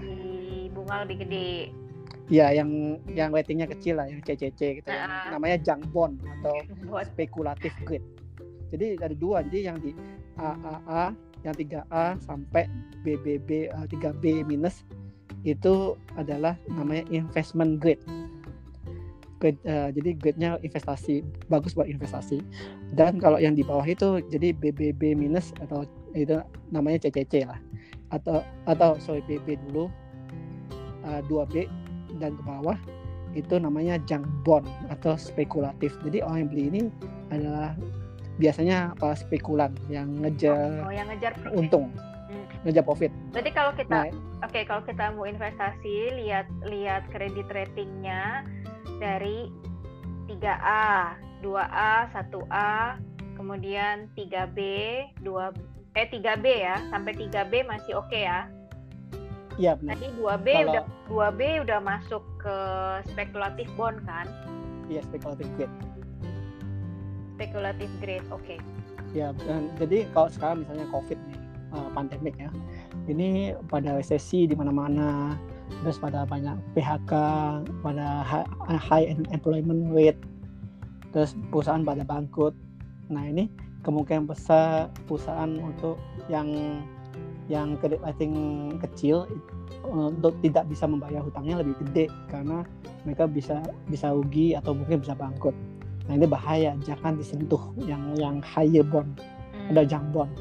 [0.73, 1.69] bunga lebih gede
[2.29, 5.33] ya yang yang ratingnya kecil lah yang CCC gitu yang Nah.
[5.33, 6.53] namanya junk bond atau
[6.85, 8.05] buat spekulatif grade
[8.73, 9.93] jadi ada dua jadi yang di
[10.37, 11.13] AAA
[11.45, 12.65] yang 3A sampai
[13.05, 14.81] BBB eh, 3B minus
[15.45, 18.01] itu adalah namanya investment grade.
[19.37, 21.21] Grade eh, jadi grade-nya investasi
[21.53, 22.41] bagus buat investasi.
[22.97, 25.85] Dan kalau yang di bawah itu jadi BBB minus atau
[26.17, 26.41] itu
[26.73, 27.61] namanya CCC lah.
[28.09, 29.93] Atau atau sorry BB dulu
[31.05, 31.69] eh, 2B
[32.17, 32.77] dan ke bawah
[33.35, 35.93] itu namanya junk bond atau spekulatif.
[36.01, 36.81] Jadi orang yang beli ini
[37.29, 37.75] adalah
[38.35, 41.87] biasanya para spekulan yang ngejar oh, yang ngejar untung
[42.25, 42.41] Hmm.
[42.65, 44.05] ngejar profit Berarti kalau kita nah
[44.41, 48.41] oke kalau kita mau investasi lihat lihat kredit ratingnya
[48.97, 49.45] dari
[50.25, 52.97] 3A, 2A, 1A,
[53.35, 54.57] kemudian 3B,
[55.21, 55.53] 2
[55.93, 58.49] eh 3B ya, sampai 3B masih oke ya.
[59.55, 62.57] iya benar Tadi 2B Kalau- udah 2B udah masuk ke
[63.07, 64.25] spekulatif bond kan?
[64.85, 65.71] iya spekulatif grade
[67.35, 68.25] Spekulatif grade.
[68.31, 68.57] Oke.
[69.15, 71.39] ya dan jadi kalau sekarang misalnya covid nih
[71.71, 72.51] eh, pandemik ya
[73.07, 75.39] ini pada resesi di mana-mana
[75.79, 77.11] terus pada banyak PHK
[77.79, 80.19] pada hi- high employment rate
[81.15, 82.51] terus perusahaan pada bangkrut
[83.07, 83.47] nah ini
[83.87, 85.95] kemungkinan besar perusahaan untuk
[86.27, 86.51] yang
[87.47, 88.35] yang kredit rating
[88.83, 89.29] kecil
[89.85, 92.67] untuk tidak bisa membayar hutangnya lebih gede karena
[93.07, 95.55] mereka bisa bisa rugi atau mungkin bisa bangkrut
[96.05, 96.71] nah ini bahaya.
[96.85, 99.17] Jangan disentuh yang yang higher bond.
[99.17, 99.73] Hmm.
[99.73, 100.31] ada junk bond.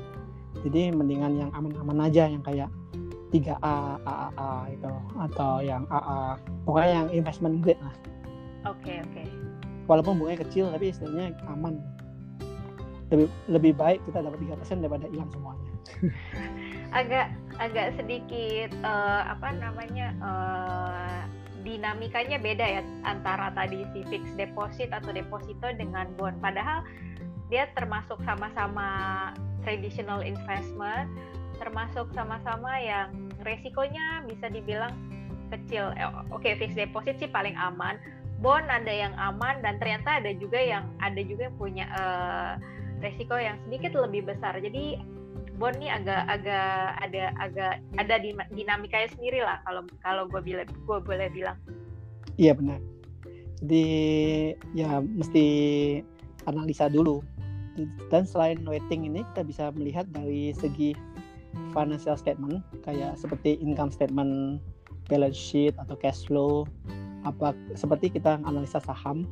[0.65, 2.73] Jadi mendingan yang aman-aman aja yang kayak
[3.35, 7.95] 3A, AAA itu atau yang AA pokoknya yang investment grade lah.
[8.71, 9.25] Oke, oke.
[9.85, 11.83] walaupun bunganya kecil tapi istilahnya aman.
[13.13, 15.69] Lebih lebih baik kita dapat 3% daripada hilang semuanya.
[16.99, 17.27] Agak
[17.61, 21.21] agak sedikit eh, apa namanya eh,
[21.65, 26.37] dinamikanya beda ya antara tadi si fixed deposit atau deposito dengan bond.
[26.39, 26.85] Padahal
[27.49, 28.87] dia termasuk sama-sama
[29.65, 31.09] traditional investment,
[31.57, 33.09] termasuk sama-sama yang
[33.43, 34.93] resikonya bisa dibilang
[35.49, 35.91] kecil.
[35.97, 37.97] Eh, Oke, fixed deposit sih paling aman.
[38.45, 42.53] Bond ada yang aman dan ternyata ada juga yang ada juga yang punya eh,
[43.01, 44.61] resiko yang sedikit lebih besar.
[44.61, 45.01] Jadi
[45.55, 50.67] bond nih agak agak ada agak ada din- dinamikanya sendiri lah kalau kalau gue bilang
[50.67, 51.59] gue boleh bilang.
[52.35, 52.83] iya benar.
[53.63, 53.87] Jadi
[54.75, 55.47] ya mesti
[56.51, 57.23] analisa dulu.
[58.11, 60.95] Dan selain rating ini kita bisa melihat dari segi
[61.75, 64.63] financial statement kayak seperti income statement
[65.11, 66.67] balance sheet atau cash flow
[67.23, 69.27] apa seperti kita analisa saham.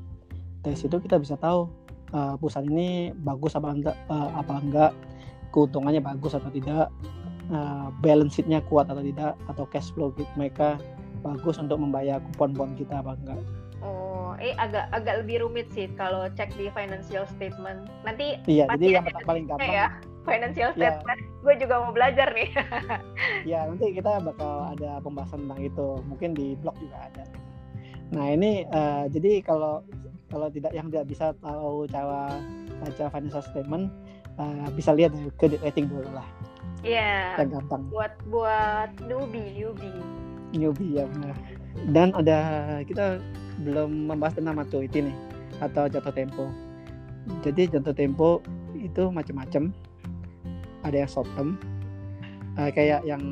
[0.63, 1.67] Dari situ kita bisa tahu
[2.15, 4.93] uh, perusahaan ini bagus apa enggak uh, apa enggak
[5.53, 6.89] keuntungannya bagus atau tidak
[7.53, 10.81] uh, balance sheetnya kuat atau tidak atau cash flow mereka
[11.23, 13.41] bagus untuk membayar kupon bond kita apa enggak
[13.83, 17.91] Oh, eh agak agak lebih rumit sih kalau cek di financial statement.
[18.07, 19.91] Nanti iya jadi yang paling gampang ya
[20.23, 21.03] financial Iya.
[21.03, 21.21] statement.
[21.43, 22.55] Gue juga mau belajar nih.
[23.51, 27.25] ya nanti kita bakal ada pembahasan tentang itu mungkin di blog juga ada
[28.13, 29.81] nah ini eh, jadi kalau
[30.29, 32.37] kalau tidak yang tidak bisa tahu cara
[32.81, 33.89] baca financial statement
[34.39, 36.27] eh, bisa lihat dari credit rating dulu lah.
[36.83, 37.39] Iya.
[37.39, 37.83] yang gampang.
[37.95, 40.03] Buat buat newbie newbie.
[40.53, 41.37] newbie ya benar.
[41.95, 42.39] Dan ada
[42.85, 43.23] kita
[43.63, 45.17] belum membahas tentang maturity nih
[45.63, 46.51] atau jatuh tempo.
[47.47, 48.43] Jadi jatuh tempo
[48.75, 49.71] itu macam-macam
[50.83, 51.55] ada yang short term
[52.59, 53.23] eh, kayak yang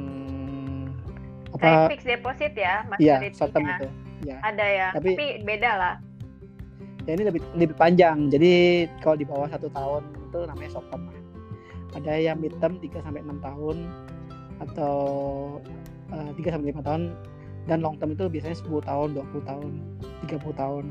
[1.59, 3.91] Kayak apa fixed deposit ya, Mas iya short term itu
[4.23, 5.95] ya Ada ya, Tapi- tapi, beda lah.
[7.09, 8.31] ya ini lebih lebih panjang.
[8.31, 11.19] Jadi kalau di bawah satu tahun itu namanya short term lah.
[11.99, 13.77] ada yang mid term 3 sampai 6 tahun
[14.63, 14.97] atau
[16.15, 17.03] eh, 3 sampai 5 tahun
[17.67, 19.71] dan long term itu biasanya 10 tahun 20 tahun
[20.31, 20.85] 30 tahun.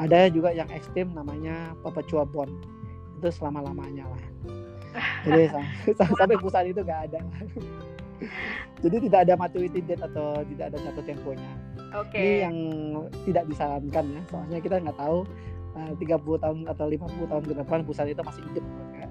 [0.00, 2.48] Ada juga yang ekstrim namanya perpetual bond.
[3.20, 4.24] Itu selama lamanya lah.
[5.28, 7.20] Jadi sam- sam- sampai perusahaan itu gak ada.
[8.84, 11.52] Jadi tidak ada maturity date atau tidak ada jatuh temponya.
[11.90, 12.16] Oke.
[12.16, 12.56] ini yang
[13.28, 14.20] tidak disarankan ya.
[14.30, 15.26] Soalnya kita nggak tahu
[15.76, 19.10] uh, 30 tahun atau 50 tahun ke depan perusahaan itu masih hidup enggak.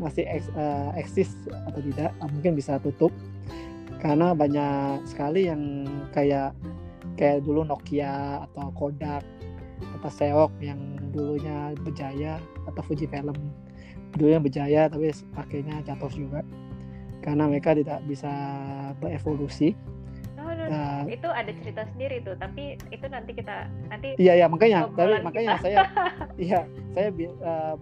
[0.00, 1.30] masih eks- uh, eksis
[1.68, 3.12] atau tidak uh, mungkin bisa tutup.
[4.00, 5.84] Karena banyak sekali yang
[6.16, 6.56] kayak
[7.20, 9.20] kayak dulu Nokia atau Kodak
[10.00, 10.80] atau Seok yang
[11.12, 13.36] dulunya berjaya atau Fujifilm
[14.16, 16.40] dulunya berjaya tapi pakainya jatuh juga.
[17.20, 18.32] Karena mereka tidak bisa
[18.96, 19.76] berevolusi
[21.10, 25.58] itu ada cerita sendiri tuh tapi itu nanti kita nanti iya iya makanya tapi makanya
[25.58, 25.64] kita.
[25.66, 25.78] saya
[26.46, 26.60] iya
[26.94, 27.74] saya eh,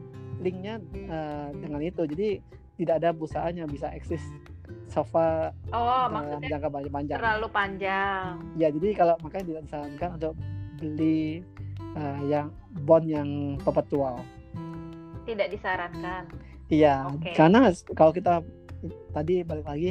[0.42, 2.02] linknya eh, dengan itu.
[2.06, 2.28] Jadi
[2.78, 3.10] tidak ada
[3.58, 4.22] yang bisa eksis
[4.88, 8.32] sofa oh dalam maksudnya jangka panjang terlalu panjang.
[8.54, 10.34] Ya jadi kalau makanya tidak disarankan untuk
[10.78, 11.42] beli
[11.98, 12.54] eh, yang
[12.86, 13.28] bond yang
[13.60, 14.22] perpetual.
[15.26, 16.24] Tidak disarankan?
[16.68, 17.32] Iya Oke.
[17.32, 18.44] karena kalau kita
[19.12, 19.90] tadi balik lagi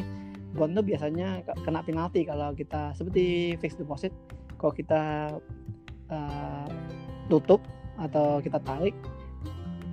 [0.57, 4.09] bond itu biasanya ke- kena penalti kalau kita seperti fixed deposit.
[4.57, 5.03] Kalau kita
[6.09, 6.67] eh,
[7.29, 7.61] tutup
[8.01, 8.97] atau kita tarik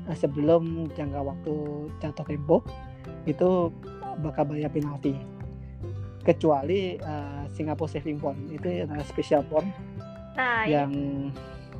[0.08, 1.54] eh, sebelum jangka waktu
[2.00, 2.64] jatuh tempo
[3.28, 3.68] itu
[4.24, 5.12] bakal bayar penalti.
[6.24, 9.68] Kecuali eh, Singapore Saving Bond itu adalah special bond
[10.34, 10.92] nah ini yang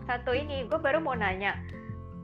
[0.06, 1.56] satu ini gue baru mau nanya.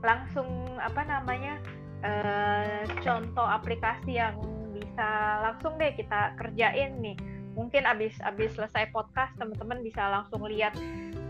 [0.05, 0.47] Langsung
[0.77, 1.57] apa namanya
[2.05, 4.37] eh, contoh aplikasi yang
[4.81, 5.07] bisa
[5.45, 7.17] langsung deh kita kerjain nih.
[7.53, 10.73] Mungkin abis abis selesai podcast teman-teman bisa langsung lihat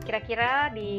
[0.08, 0.94] kira-kira di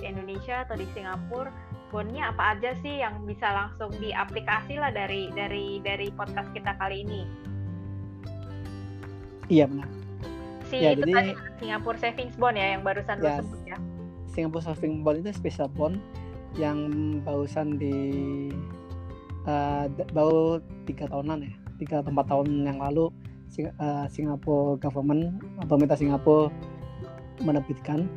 [0.00, 1.50] Indonesia atau di Singapura
[1.86, 7.02] bondnya apa aja sih yang bisa langsung diaplikasi lah dari dari dari podcast kita kali
[7.06, 7.22] ini.
[9.46, 9.88] Iya benar.
[10.66, 13.78] Si Ya, itu jadi- tadi Singapore Savings Bond ya yang barusan Ya, sebut ya.
[14.26, 16.02] Singapore Saving Bond itu special bond
[16.58, 16.78] yang
[17.22, 17.94] barusan di
[19.88, 23.12] d- baru tiga tahunan ya tiga empat tahun yang lalu
[23.46, 25.38] Sing- eh, Singapore government
[25.70, 26.50] pemerintah Singapura
[27.44, 28.10] menerbitkan.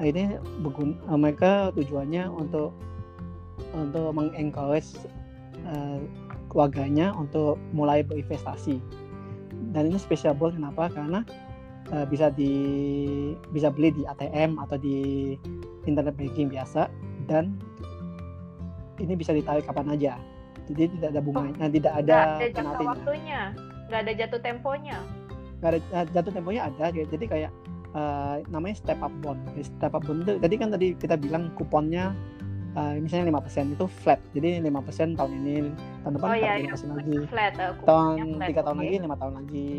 [0.00, 2.72] Nah, ini eh, mereka tujuannya untuk
[3.76, 4.96] untuk mengencourage
[5.68, 6.00] eh,
[6.52, 8.80] warganya untuk mulai berinvestasi.
[9.72, 10.88] Dan ini special bond kenapa?
[10.88, 11.20] Karena
[11.92, 12.54] eh, bisa di
[13.52, 15.34] bisa beli di ATM atau di
[15.84, 16.86] internet banking biasa
[17.26, 17.58] dan
[19.02, 20.14] ini bisa ditarik kapan aja
[20.70, 22.90] jadi tidak ada bunganya tidak ada nggak ada jangka penaltinya.
[22.92, 23.40] waktunya
[23.92, 24.98] nggak ada jatuh temponya.
[25.60, 27.52] Nggak ada eh, jatuh temponya ada jadi jadi kayak
[27.92, 29.40] eh, namanya step up bond.
[29.52, 32.16] Jadi step up bond itu tadi kan tadi kita bilang kuponnya
[32.72, 34.20] eh, misalnya 5% itu flat.
[34.32, 35.54] Jadi 5% tahun ini
[36.06, 36.72] tahun depan oh iya, lima iya.
[36.72, 37.16] persen lagi.
[37.28, 37.52] flat
[37.84, 38.82] kuponnya tahun tiga tahun oke.
[38.82, 39.70] lagi lima tahun lagi.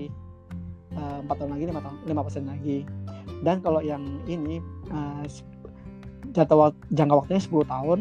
[0.93, 2.77] Empat tahun lagi lima tahun lima persen lagi.
[3.41, 4.61] Dan kalau yang ini
[6.31, 7.99] jangka wak- jangka waktunya 10 tahun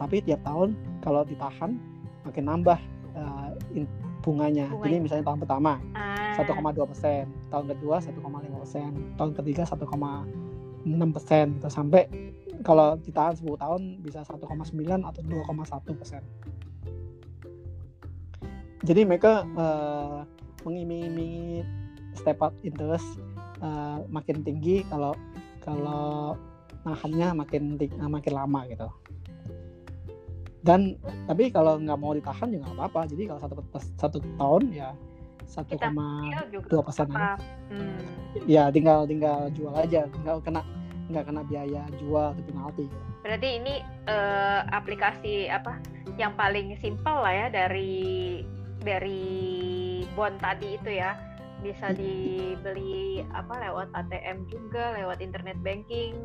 [0.00, 1.76] tapi tiap tahun kalau ditahan
[2.24, 2.78] makin nambah
[3.16, 3.48] eh,
[3.84, 4.68] in- bunganya.
[4.68, 4.84] Bunganya.
[4.84, 7.24] jadi misalnya tahun pertama Ah, 1,2 persen.
[7.48, 8.90] Tahun kedua 1,5 persen.
[9.16, 11.46] Tahun ketiga 1,6 persen.
[11.56, 11.68] Gitu.
[11.72, 12.02] Sampai
[12.60, 16.22] kalau ditahan 10 tahun bisa 1,9 atau 2,1 persen.
[18.84, 20.18] Jadi mereka eh,
[20.64, 21.64] mengiming-imingi
[22.16, 23.20] step up interest
[23.64, 25.16] eh, makin tinggi kalau
[25.60, 26.36] kalau
[26.84, 27.76] nahannya makin
[28.08, 28.88] makin lama gitu
[30.60, 33.00] dan tapi kalau nggak mau ditahan juga nggak apa-apa.
[33.08, 33.54] Jadi kalau satu
[33.96, 34.90] satu tahun ya
[35.50, 37.98] 1,2 Iya juga dua persen hmm.
[38.46, 40.06] ya tinggal tinggal jual aja.
[40.20, 40.62] Nggak kena
[41.10, 42.86] nggak kena biaya jual atau penalti.
[43.24, 43.74] Berarti ini
[44.06, 45.80] eh, aplikasi apa
[46.20, 48.44] yang paling simpel lah ya dari
[48.84, 49.24] dari
[50.14, 51.16] bond tadi itu ya.
[51.60, 56.16] Bisa dibeli apa lewat ATM juga lewat internet banking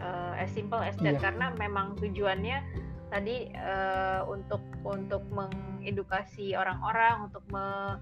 [0.00, 1.18] eh, as simple as that.
[1.18, 1.24] Iya.
[1.24, 2.62] karena memang tujuannya
[3.08, 7.96] tadi eh, untuk untuk mengedukasi orang-orang untuk me,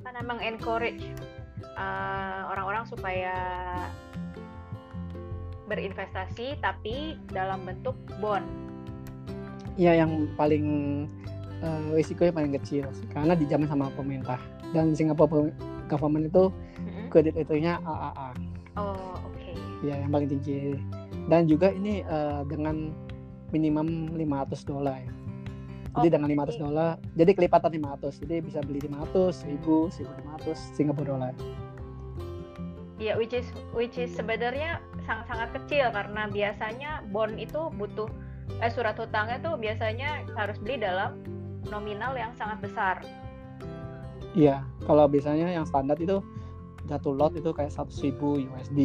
[0.00, 1.04] apa namanya encourage
[2.48, 3.36] orang-orang supaya
[5.68, 8.44] berinvestasi tapi dalam bentuk bond.
[9.78, 10.66] ya yang paling
[11.62, 12.84] eh, risikonya paling kecil.
[13.14, 14.36] Karena dijamin sama pemerintah.
[14.74, 15.54] Dan Singapore pe-
[15.88, 16.50] government itu
[17.08, 18.28] kredit ratingnya AAA
[18.78, 19.50] Oh oke.
[19.82, 20.74] ya yang paling tinggi.
[21.30, 22.90] Dan juga ini eh, dengan
[23.50, 25.12] minimum 500 dolar ya.
[25.90, 28.14] Jadi Oh, dengan 500 jadi- dolar, jadi kelipatan 500.
[28.22, 31.34] Jadi bisa beli 500, 1000, 1500 Singapura dolar.
[33.00, 38.06] Iya, which is which is sebenarnya sangat-sangat kecil karena biasanya bond itu butuh
[38.60, 41.16] eh surat hutangnya tuh biasanya harus beli dalam
[41.72, 43.00] nominal yang sangat besar.
[44.36, 46.20] Iya, kalau biasanya yang standar itu
[46.86, 48.78] satu lot itu kayak 100.000 USD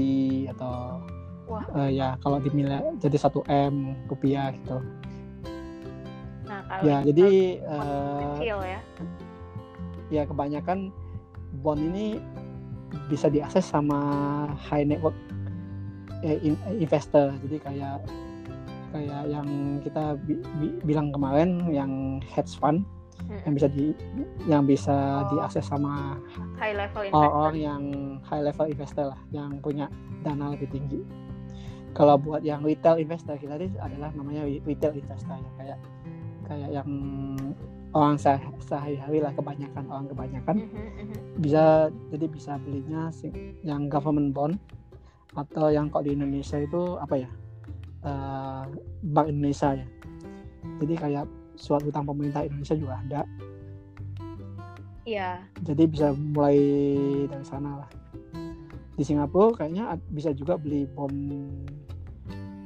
[0.49, 1.03] atau
[1.45, 1.61] Wah.
[1.77, 3.75] eh, ya kalau di miliar jadi 1 M
[4.05, 4.81] rupiah gitu.
[6.45, 7.27] Nah, kalau Ya, jadi
[7.59, 8.79] eh, kecil ya.
[10.11, 10.89] ya kebanyakan
[11.59, 12.17] bond ini
[13.07, 13.97] bisa diakses sama
[14.55, 15.13] high network
[16.21, 17.33] eh, in- investor.
[17.45, 17.97] Jadi kayak
[18.89, 19.47] kayak yang
[19.81, 21.91] kita bi- bi- bilang kemarin yang
[22.23, 22.85] hedge fund
[23.25, 23.57] yang Mm-mm.
[23.57, 23.85] bisa di
[24.45, 25.33] yang bisa Oh.
[25.33, 26.15] diakses sama
[26.55, 27.17] high level investor.
[27.17, 27.81] orang-orang yang
[28.21, 29.89] high level investor lah yang punya
[30.21, 31.01] dana lebih tinggi.
[31.95, 35.51] Kalau buat yang retail investor kita ini adalah namanya re- retail investor ya.
[35.55, 35.79] Kayak
[36.45, 36.89] kayak yang
[37.95, 40.55] orang seh- sehari-hari lah kebanyakan orang kebanyakan.
[40.59, 41.15] Mhm, mhm.
[41.39, 43.07] bisa jadi bisa belinya
[43.63, 44.55] yang government bond
[45.39, 47.29] atau yang kok di Indonesia itu apa ya?
[48.05, 48.67] Uh,
[49.15, 49.87] Bank Indonesia ya.
[50.83, 51.25] Jadi kayak
[51.55, 53.23] suatu utang pemerintah Indonesia juga ada.
[55.05, 55.45] Iya.
[55.61, 56.57] jadi bisa mulai
[57.29, 57.89] dari sana lah.
[58.97, 61.13] Di Singapura kayaknya bisa juga beli bom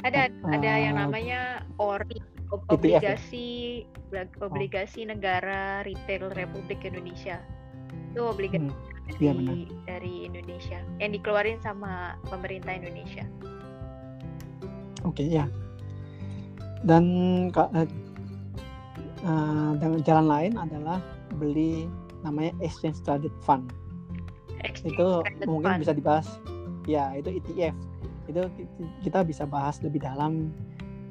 [0.03, 2.25] ada uh, ada yang namanya ORI ya?
[2.71, 3.47] obligasi
[4.41, 5.13] obligasi oh.
[5.13, 7.37] negara retail Republik Indonesia
[8.13, 9.19] itu obligasi hmm.
[9.19, 13.25] dari, ya, dari Indonesia yang dikeluarin sama pemerintah Indonesia
[15.03, 15.45] oke okay, ya
[16.87, 17.03] dan
[17.59, 17.85] uh,
[19.75, 21.03] dengan jalan lain adalah
[21.37, 21.91] beli
[22.23, 23.71] namanya exchange traded fund
[24.63, 25.09] exchange itu
[25.47, 25.81] mungkin fund.
[25.83, 26.27] bisa dibahas
[26.87, 27.75] ya itu ETF
[28.29, 28.45] itu
[29.01, 30.53] kita bisa bahas lebih dalam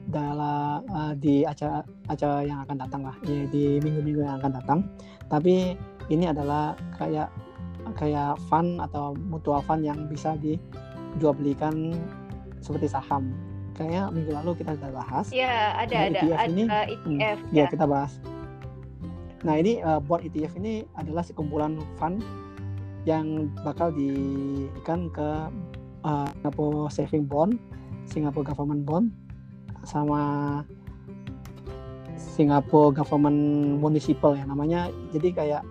[0.09, 3.17] dalam uh, di acara acara yang akan datang lah.
[3.27, 4.79] Ya, di minggu-minggu yang akan datang.
[5.29, 5.77] Tapi
[6.09, 7.29] ini adalah kayak
[7.97, 11.93] kayak fund atau mutual fund yang bisa dijual belikan
[12.65, 13.33] seperti saham.
[13.77, 15.27] Kayaknya minggu lalu kita sudah bahas.
[15.31, 17.19] Ya ada nah, ada ETF ada ini ETF hmm,
[17.53, 17.65] ya.
[17.65, 17.65] ya.
[17.69, 18.13] kita bahas.
[19.47, 22.25] Nah ini uh, bond ETF ini adalah sekumpulan fund
[23.07, 25.29] yang bakal diikan ke
[26.05, 27.59] uh, Singapore Saving Bond,
[28.07, 29.07] Singapore Government Bond,
[29.83, 30.21] sama
[32.19, 33.41] Singapore Government
[33.79, 34.91] Municipal ya namanya.
[35.11, 35.63] Jadi kayak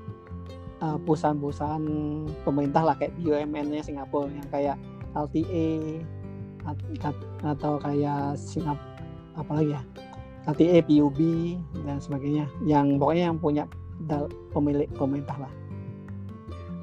[0.83, 1.85] uh, perusahaan-perusahaan
[2.43, 4.77] pemerintah lah kayak BUMN-nya Singapura yang kayak
[5.15, 5.67] LTA
[7.47, 8.99] atau kayak Singapura
[9.37, 9.81] apalagi ya
[10.47, 11.19] LTA, PUB
[11.83, 13.63] dan sebagainya yang pokoknya yang punya
[14.55, 15.53] pemilik pemerintah lah.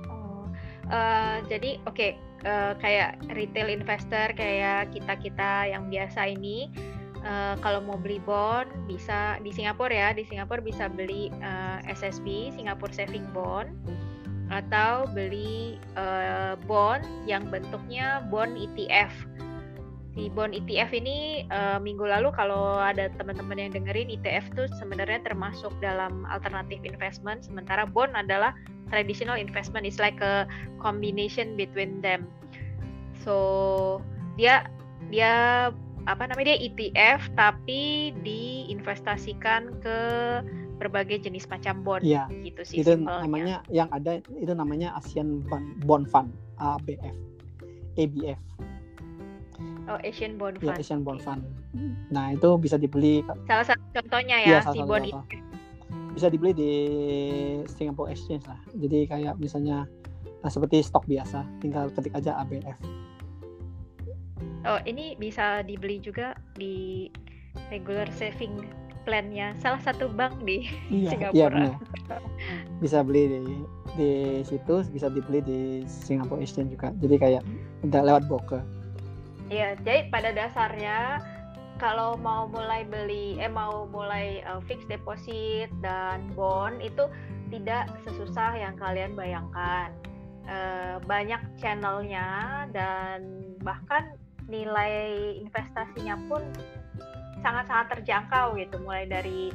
[0.08, 0.44] Oh,
[0.92, 6.70] uh, jadi oke okay uh, kayak retail investor kayak kita kita yang biasa ini
[7.24, 11.92] uh, kalau mau beli bond bisa di Singapura ya di Singapura bisa beli uh, eh,
[11.96, 13.72] SSB Singapore Saving Bond
[14.52, 19.10] atau beli uh, bond yang bentuknya bond ETF
[20.14, 25.18] si bond ETF ini uh, minggu lalu kalau ada teman-teman yang dengerin ETF tuh sebenarnya
[25.26, 28.54] termasuk dalam alternatif investment sementara bond adalah
[28.94, 29.82] traditional investment.
[29.82, 30.46] Is like a
[30.78, 32.30] combination between them.
[33.26, 33.98] So
[34.38, 34.70] dia
[35.10, 35.74] dia
[36.06, 39.98] apa namanya dia ETF tapi diinvestasikan ke
[40.78, 42.06] berbagai jenis macam bond.
[42.06, 43.26] Ya, gitu sih itu simpelnya.
[43.26, 45.42] namanya yang ada itu namanya Asian
[45.82, 46.30] Bond Fund
[46.62, 47.16] ABF
[47.98, 48.38] ABF
[49.84, 50.80] Oh, Asian Bond ya, Fund.
[50.80, 51.42] Asian Bond Fund.
[52.08, 53.20] Nah, itu bisa dibeli.
[53.44, 55.20] Salah satu contohnya ya, ya si bond itu.
[56.14, 56.72] Bisa dibeli di
[57.68, 58.60] Singapore Exchange lah.
[58.78, 59.84] Jadi kayak misalnya
[60.40, 62.78] nah, seperti stok biasa, tinggal ketik aja ABF.
[64.64, 67.12] Oh, ini bisa dibeli juga di
[67.68, 68.64] regular saving
[69.04, 71.36] plan-nya salah satu bank di iya, Singapura.
[71.36, 72.20] Iya, benar.
[72.80, 73.40] Bisa beli di
[73.94, 74.10] di
[74.48, 76.88] situ, bisa dibeli di Singapore Exchange juga.
[77.04, 77.42] Jadi kayak
[77.84, 78.64] udah lewat broker.
[79.52, 81.20] Iya, jadi pada dasarnya
[81.76, 87.10] kalau mau mulai beli eh mau mulai uh, fixed deposit dan bond itu
[87.52, 89.92] tidak sesusah yang kalian bayangkan.
[90.44, 94.12] Uh, banyak channelnya dan bahkan
[94.44, 96.44] nilai investasinya pun
[97.40, 99.48] sangat-sangat terjangkau gitu mulai dari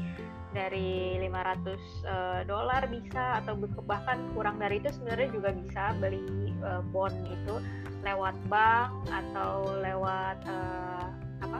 [0.50, 3.54] dari 500 uh, eh, dolar bisa atau
[3.86, 7.62] bahkan kurang dari itu sebenarnya juga bisa beli uh, bond itu
[8.04, 11.08] lewat bank atau lewat uh,
[11.44, 11.60] apa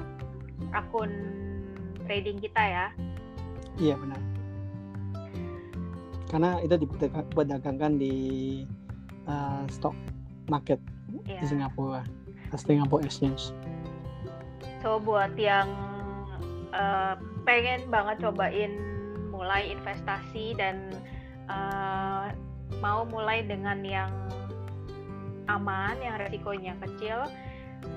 [0.76, 1.12] akun
[2.08, 2.88] trading kita ya
[3.80, 4.22] iya benar
[6.30, 8.16] karena itu diperdagangkan di
[9.26, 9.98] uh, stock
[10.48, 10.78] market
[11.26, 11.42] yeah.
[11.42, 11.50] di iya.
[11.50, 12.02] Singapura
[12.56, 13.52] Singapore Exchange
[14.82, 15.68] so buat yang
[16.74, 18.74] uh, pengen banget cobain
[19.30, 20.94] mulai investasi dan
[21.48, 22.30] uh,
[22.78, 24.12] mau mulai dengan yang
[25.50, 27.26] aman, yang resikonya kecil,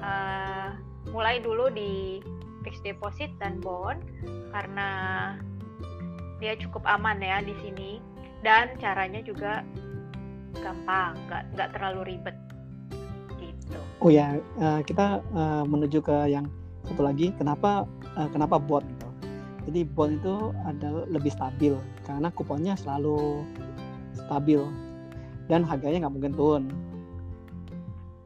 [0.01, 0.73] uh,
[1.13, 2.25] mulai dulu di
[2.65, 3.99] fixed deposit dan bond
[4.55, 4.89] karena
[6.39, 7.99] dia cukup aman ya di sini
[8.43, 9.63] dan caranya juga
[10.59, 12.37] gampang, nggak nggak terlalu ribet
[13.39, 13.79] gitu.
[14.03, 16.51] Oh ya, uh, kita uh, menuju ke yang
[16.87, 17.87] satu lagi, kenapa
[18.19, 19.09] uh, kenapa bond gitu?
[19.71, 23.47] Jadi bond itu adalah lebih stabil karena kuponnya selalu
[24.19, 24.59] stabil
[25.47, 26.65] dan harganya nggak mungkin turun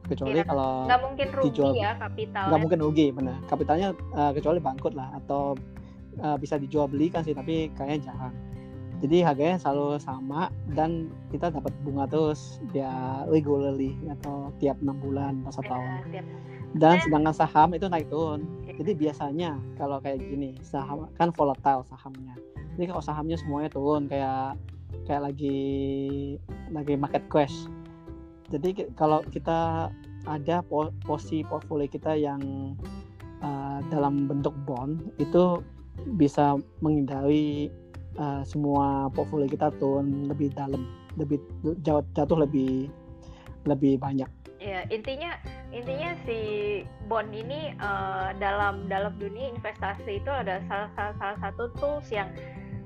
[0.07, 3.37] kecuali ya, kalau nggak mungkin rugi dijual, ya kapital nggak mungkin rugi benar.
[3.51, 5.53] Kapitalnya uh, kecuali bangkrut lah atau
[6.23, 8.35] uh, bisa dijual belikan sih tapi kayaknya jarang.
[8.97, 15.45] Jadi harganya selalu sama dan kita dapat bunga terus ya regularly atau tiap enam bulan
[15.45, 15.89] atau satu ya, tahun.
[16.81, 18.41] dan sedangkan saham itu naik turun.
[18.65, 22.33] Jadi biasanya kalau kayak gini saham kan volatile sahamnya.
[22.73, 24.57] Jadi kalau sahamnya semuanya turun kayak
[25.05, 25.59] kayak lagi
[26.73, 27.69] lagi market crash
[28.47, 29.91] jadi kalau kita
[30.27, 30.63] ada
[31.07, 32.41] posisi portfolio kita yang
[33.43, 35.63] uh, dalam bentuk bond itu
[36.19, 37.71] bisa menghindari
[38.19, 41.39] uh, semua portfolio kita turun lebih dalam, lebih
[41.83, 42.91] jauh jatuh lebih
[43.65, 44.29] lebih banyak.
[44.57, 45.37] Ya intinya
[45.69, 46.39] intinya si
[47.07, 52.31] bond ini uh, dalam dalam dunia investasi itu ada salah, salah, salah satu tools yang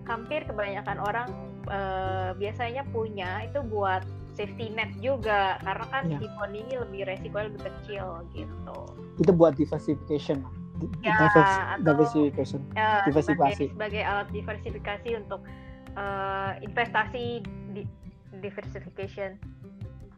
[0.10, 1.30] hampir kebanyakan orang
[1.70, 4.04] uh, biasanya punya itu buat
[4.42, 6.18] safety net juga karena kan ya.
[6.18, 8.78] si bond ini lebih resiko lebih kecil gitu.
[9.22, 10.42] Itu buat diversification
[11.06, 11.54] ya, Divers,
[11.86, 13.70] diversification, uh, diversifikasi.
[13.70, 15.42] sebagai, sebagai alat diversifikasi untuk
[15.94, 17.46] uh, investasi
[17.78, 17.86] di
[18.42, 19.38] diversification.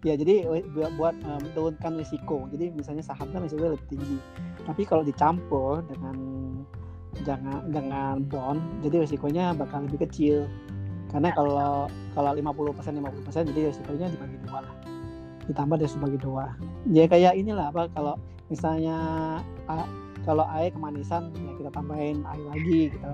[0.03, 0.43] Ya jadi
[0.75, 2.47] buat, buat um, menurunkan risiko.
[2.51, 4.19] Jadi misalnya saham kan risiko lebih tinggi.
[4.63, 6.15] Tapi kalau dicampur dengan
[7.21, 10.49] jangan dengan bond jadi risikonya bakal lebih kecil
[11.13, 11.71] karena ya, kalau
[12.17, 14.73] kalau 50 persen 50 persen jadi risikonya dibagi dua lah.
[15.45, 16.45] Ditambah dari sebagai dua
[16.89, 18.17] ya kayak inilah apa kalau
[18.49, 18.97] misalnya
[19.69, 19.85] a,
[20.25, 23.11] kalau air kemanisan ya kita tambahin air lagi gitu.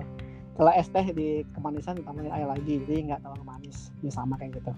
[0.56, 3.92] Kalau es teh di kemanisan ditambahin air lagi jadi nggak terlalu manis.
[4.00, 4.72] Ya sama kayak gitu.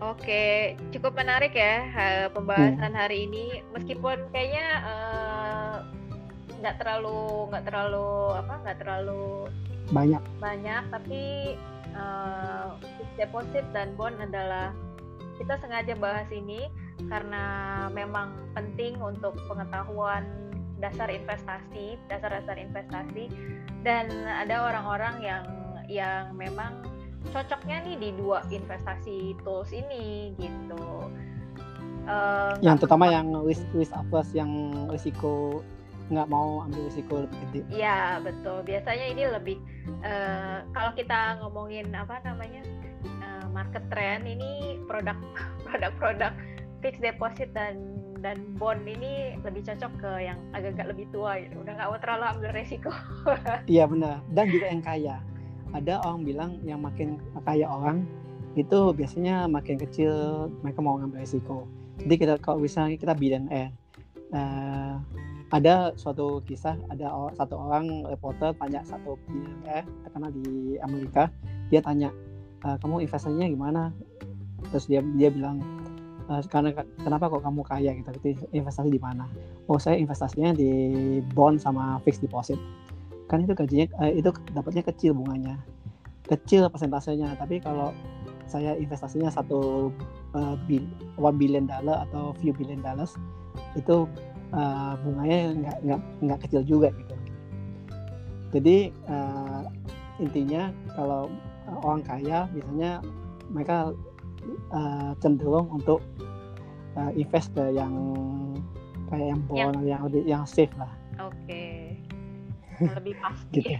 [0.00, 1.84] Oke, cukup menarik ya
[2.32, 3.00] pembahasan hmm.
[3.04, 3.60] hari ini.
[3.76, 5.76] Meskipun kayaknya eh,
[6.56, 7.20] nggak uh, terlalu
[7.52, 9.52] nggak terlalu apa nggak terlalu
[9.90, 11.22] banyak banyak, tapi
[11.94, 12.78] uh,
[13.18, 14.72] deposit dan bond adalah
[15.40, 16.68] kita sengaja bahas ini
[17.08, 17.44] karena
[17.96, 20.28] memang penting untuk pengetahuan
[20.80, 23.28] dasar investasi, dasar-dasar investasi,
[23.84, 25.44] dan ada orang-orang yang
[25.88, 26.84] yang memang
[27.32, 31.08] cocoknya nih di dua investasi tools ini gitu.
[32.08, 34.48] Uh, yang terutama yang risk risk averse yang
[34.88, 35.60] risiko
[36.10, 37.60] nggak mau ambil risiko lebih gede.
[37.70, 38.66] Iya betul.
[38.66, 39.56] Biasanya ini lebih
[40.02, 42.66] uh, kalau kita ngomongin apa namanya
[43.22, 45.16] uh, market trend ini produk
[45.66, 46.34] produk-produk
[46.82, 47.78] fixed deposit dan
[48.20, 51.62] dan bond ini lebih cocok ke yang agak-agak lebih tua gitu.
[51.62, 52.92] Udah nggak mau terlalu ambil resiko.
[53.72, 54.20] iya benar.
[54.34, 55.16] Dan juga yang kaya
[55.70, 58.02] ada orang bilang yang makin kaya orang
[58.58, 61.70] itu biasanya makin kecil mereka mau ngambil risiko.
[62.02, 63.70] Jadi kita kalau misalnya kita billionaire,
[64.34, 64.98] uh,
[65.50, 71.26] ada suatu kisah ada satu orang reporter tanya satu billionaire terkenal di Amerika,
[71.74, 72.14] dia tanya
[72.62, 73.82] e, kamu investasinya gimana?
[74.70, 75.58] Terus dia dia bilang
[76.30, 76.70] e, karena
[77.02, 78.10] kenapa kok kamu kaya gitu?
[78.54, 79.26] Investasi di mana?
[79.66, 80.70] Oh saya investasinya di
[81.34, 82.58] bond sama fixed deposit
[83.30, 85.54] kan itu gajinya eh, itu dapatnya kecil bunganya
[86.26, 87.94] kecil persentasenya tapi kalau
[88.50, 89.94] saya investasinya satu
[90.34, 90.58] uh,
[91.14, 93.14] one billion dollar atau few billion dollars
[93.78, 94.10] itu
[94.52, 97.14] uh, bunganya nggak nggak nggak kecil juga gitu
[98.50, 98.76] jadi
[99.06, 99.62] uh,
[100.18, 101.30] intinya kalau
[101.86, 102.98] orang kaya biasanya
[103.50, 103.94] mereka
[104.74, 106.02] uh, cenderung untuk
[106.98, 107.94] uh, invest ke yang
[109.10, 110.90] kayak yang bond yang yang, yang safe lah.
[111.18, 111.30] Oke.
[111.46, 111.90] Okay
[112.80, 113.76] lebih pasti gitu.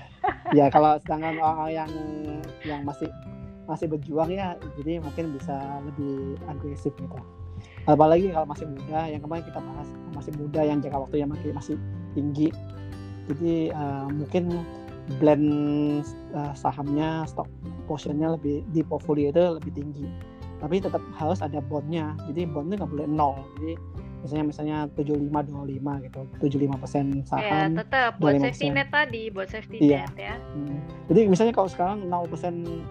[0.53, 1.91] ya kalau sedangkan orang yang
[2.69, 3.09] yang masih
[3.65, 5.57] masih berjuang ya jadi mungkin bisa
[5.87, 7.19] lebih agresif gitu
[7.95, 11.77] apalagi kalau masih muda yang kemarin kita bahas masih muda yang jangka waktunya masih masih
[12.15, 12.49] tinggi.
[13.31, 14.65] Jadi uh, mungkin
[15.19, 15.49] blend
[16.35, 17.51] uh, sahamnya stok
[17.91, 20.07] portionnya lebih di portfolio itu lebih tinggi.
[20.61, 22.15] Tapi tetap harus ada bondnya.
[22.29, 23.41] Jadi bondnya nggak boleh nol.
[23.59, 23.73] Jadi
[24.21, 26.21] misalnya misalnya 75 25 gitu.
[26.45, 28.11] 75 persen saham ya tetap.
[28.21, 30.05] Buat safety net tadi buat safety iya.
[30.05, 30.35] net ya.
[30.37, 30.79] Hmm.
[31.09, 32.85] jadi misalnya kalau sekarang 0 persen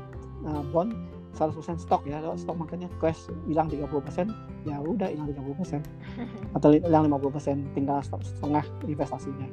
[0.49, 0.97] uh, bond
[1.39, 2.19] 100 persen stok ya.
[2.19, 4.27] Kalau stok makanya crash hilang 30 persen
[4.67, 5.81] ya udah hilang 30 persen.
[6.55, 9.47] Atau hilang 50 persen tinggal stok setengah investasinya.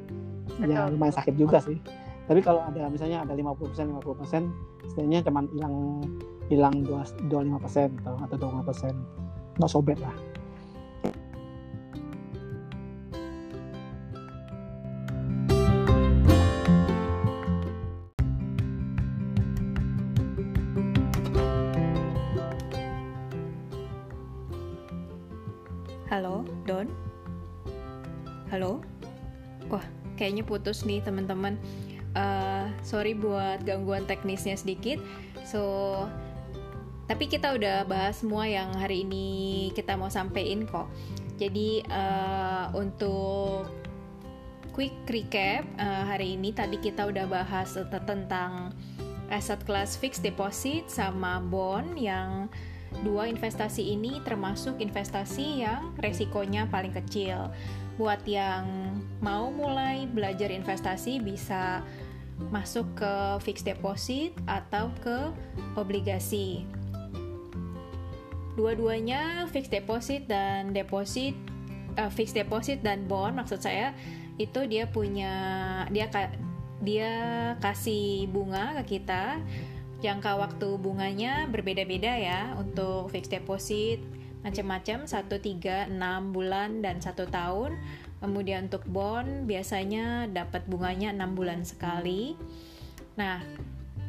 [0.59, 0.75] Ya, Betul.
[0.75, 1.79] ya lumayan sakit juga sih.
[2.27, 4.41] Tapi kalau ada misalnya ada 50 persen 50 persen
[4.83, 5.75] setidaknya cuma hilang
[6.51, 8.93] hilang 25 persen atau 20 persen.
[9.55, 10.26] Nggak sobek lah
[30.37, 31.57] kayaknya putus nih teman-teman.
[32.13, 35.01] Uh, sorry buat gangguan teknisnya sedikit.
[35.41, 36.05] So
[37.09, 40.85] tapi kita udah bahas semua yang hari ini kita mau sampein kok.
[41.41, 43.65] Jadi uh, untuk
[44.77, 47.73] quick recap uh, hari ini tadi kita udah bahas
[48.05, 48.77] tentang
[49.33, 52.45] aset class fixed deposit sama bond yang
[53.01, 57.49] dua investasi ini termasuk investasi yang resikonya paling kecil
[57.97, 61.81] buat yang mau mulai belajar investasi bisa
[62.53, 65.33] masuk ke fixed deposit atau ke
[65.73, 66.65] obligasi.
[68.57, 71.37] dua-duanya fixed deposit dan deposit
[71.93, 73.93] uh, fixed deposit dan bond maksud saya
[74.41, 75.33] itu dia punya
[75.93, 76.09] dia
[76.81, 77.11] dia
[77.57, 79.41] kasih bunga ke kita.
[79.97, 83.97] Jangka waktu bunganya berbeda-beda ya untuk fixed deposit.
[84.45, 87.73] Macam-macam 1, 3, 6 bulan dan satu tahun
[88.21, 92.33] kemudian untuk bond biasanya dapat bunganya 6 bulan sekali
[93.17, 93.41] nah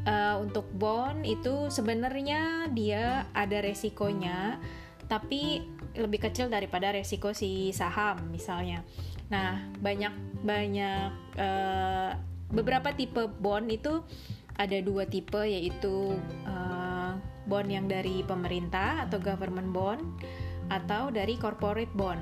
[0.05, 4.61] uh, untuk bond itu sebenarnya dia ada resikonya
[5.09, 5.65] tapi
[5.97, 8.85] lebih kecil daripada resiko si saham misalnya
[9.29, 10.13] nah banyak
[10.45, 12.13] banyak uh,
[12.49, 14.01] beberapa tipe bond itu
[14.59, 17.15] ada dua tipe yaitu uh,
[17.49, 20.03] bond yang dari pemerintah atau government bond
[20.69, 22.21] atau dari corporate bond.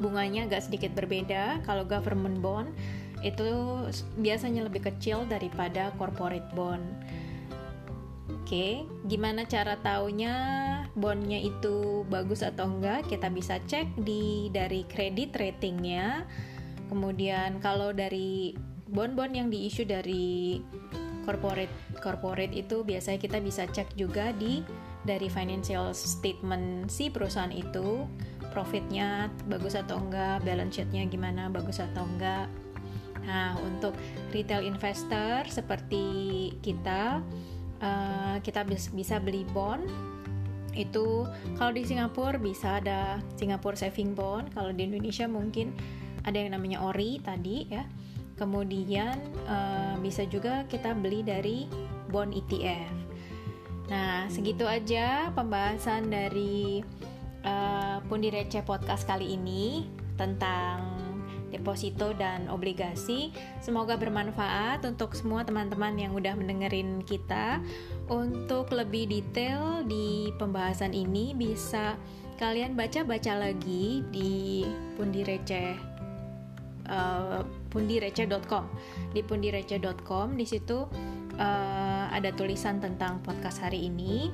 [0.00, 1.60] Bunganya agak sedikit berbeda.
[1.68, 2.72] Kalau government bond
[3.20, 3.84] itu
[4.16, 6.82] biasanya lebih kecil daripada corporate bond.
[8.40, 10.34] Oke, gimana cara taunya
[10.98, 13.06] bondnya itu bagus atau enggak?
[13.06, 16.26] Kita bisa cek di dari kredit ratingnya.
[16.90, 18.56] Kemudian kalau dari
[18.90, 20.58] bond-bond yang diisu dari
[21.22, 21.70] corporate
[22.02, 24.66] corporate itu biasanya kita bisa cek juga di
[25.06, 28.04] dari financial statement si perusahaan itu
[28.50, 32.46] profitnya bagus atau enggak, balance sheetnya gimana bagus atau enggak.
[33.24, 33.94] Nah untuk
[34.34, 36.04] retail investor seperti
[36.60, 37.22] kita
[37.80, 39.86] uh, kita bisa beli bond
[40.70, 41.26] itu
[41.58, 45.74] kalau di Singapura bisa ada Singapore Saving Bond kalau di Indonesia mungkin
[46.22, 47.82] ada yang namanya ORI tadi ya
[48.40, 51.68] Kemudian uh, bisa juga kita beli dari
[52.08, 52.92] bond ETF.
[53.92, 56.80] Nah, segitu aja pembahasan dari
[57.44, 59.86] uh, Pundi Receh Podcast kali ini
[60.16, 61.00] tentang
[61.50, 63.34] deposito dan obligasi.
[63.58, 67.58] Semoga bermanfaat untuk semua teman-teman yang udah mendengerin kita.
[68.06, 71.98] Untuk lebih detail di pembahasan ini bisa
[72.38, 74.64] kalian baca-baca lagi di
[74.96, 75.90] Pundi Receh
[76.90, 78.64] uh, pundireceh.com.
[79.14, 80.86] Di pundireceh.com di situ
[81.38, 84.28] uh, ada tulisan tentang podcast hari ini.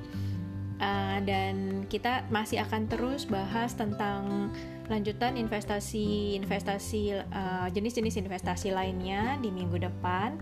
[0.76, 4.52] Uh, dan kita masih akan terus bahas tentang
[4.92, 10.36] lanjutan investasi investasi uh, jenis-jenis investasi lainnya di minggu depan.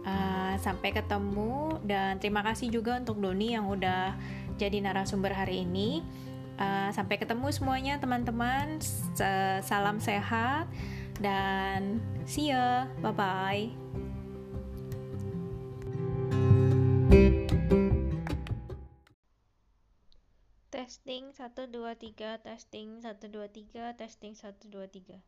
[0.00, 4.18] Uh, sampai ketemu dan terima kasih juga untuk Doni yang udah
[4.58, 6.02] jadi narasumber hari ini.
[6.60, 8.82] Uh, sampai ketemu semuanya teman-teman.
[9.62, 10.66] Salam sehat
[11.20, 13.79] dan see ya bye bye
[20.90, 25.22] testing 1 2 3 testing 1 2 3 testing 1 2 3